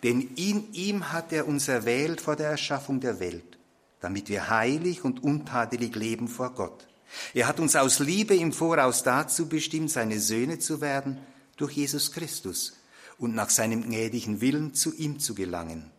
[0.02, 3.58] Denn in ihm hat er uns erwählt vor der Erschaffung der Welt,
[4.00, 6.86] damit wir heilig und untadelig leben vor Gott.
[7.32, 11.18] Er hat uns aus Liebe im Voraus dazu bestimmt, seine Söhne zu werden
[11.56, 12.78] durch Jesus Christus
[13.18, 15.90] und nach seinem gnädigen Willen zu ihm zu gelangen,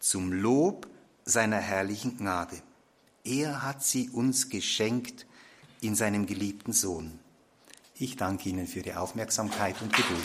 [0.00, 0.88] zum Lob
[1.24, 2.56] seiner herrlichen Gnade.
[3.24, 5.26] Er hat sie uns geschenkt
[5.80, 7.18] in seinem geliebten Sohn.
[7.94, 10.18] Ich danke Ihnen für Ihre Aufmerksamkeit und Geduld.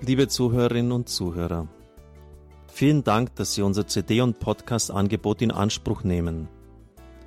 [0.00, 1.68] Liebe Zuhörerinnen und Zuhörer,
[2.80, 6.48] Vielen Dank, dass Sie unser CD- und Podcast-Angebot in Anspruch nehmen.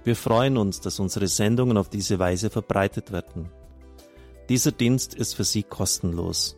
[0.03, 3.49] Wir freuen uns, dass unsere Sendungen auf diese Weise verbreitet werden.
[4.49, 6.57] Dieser Dienst ist für Sie kostenlos.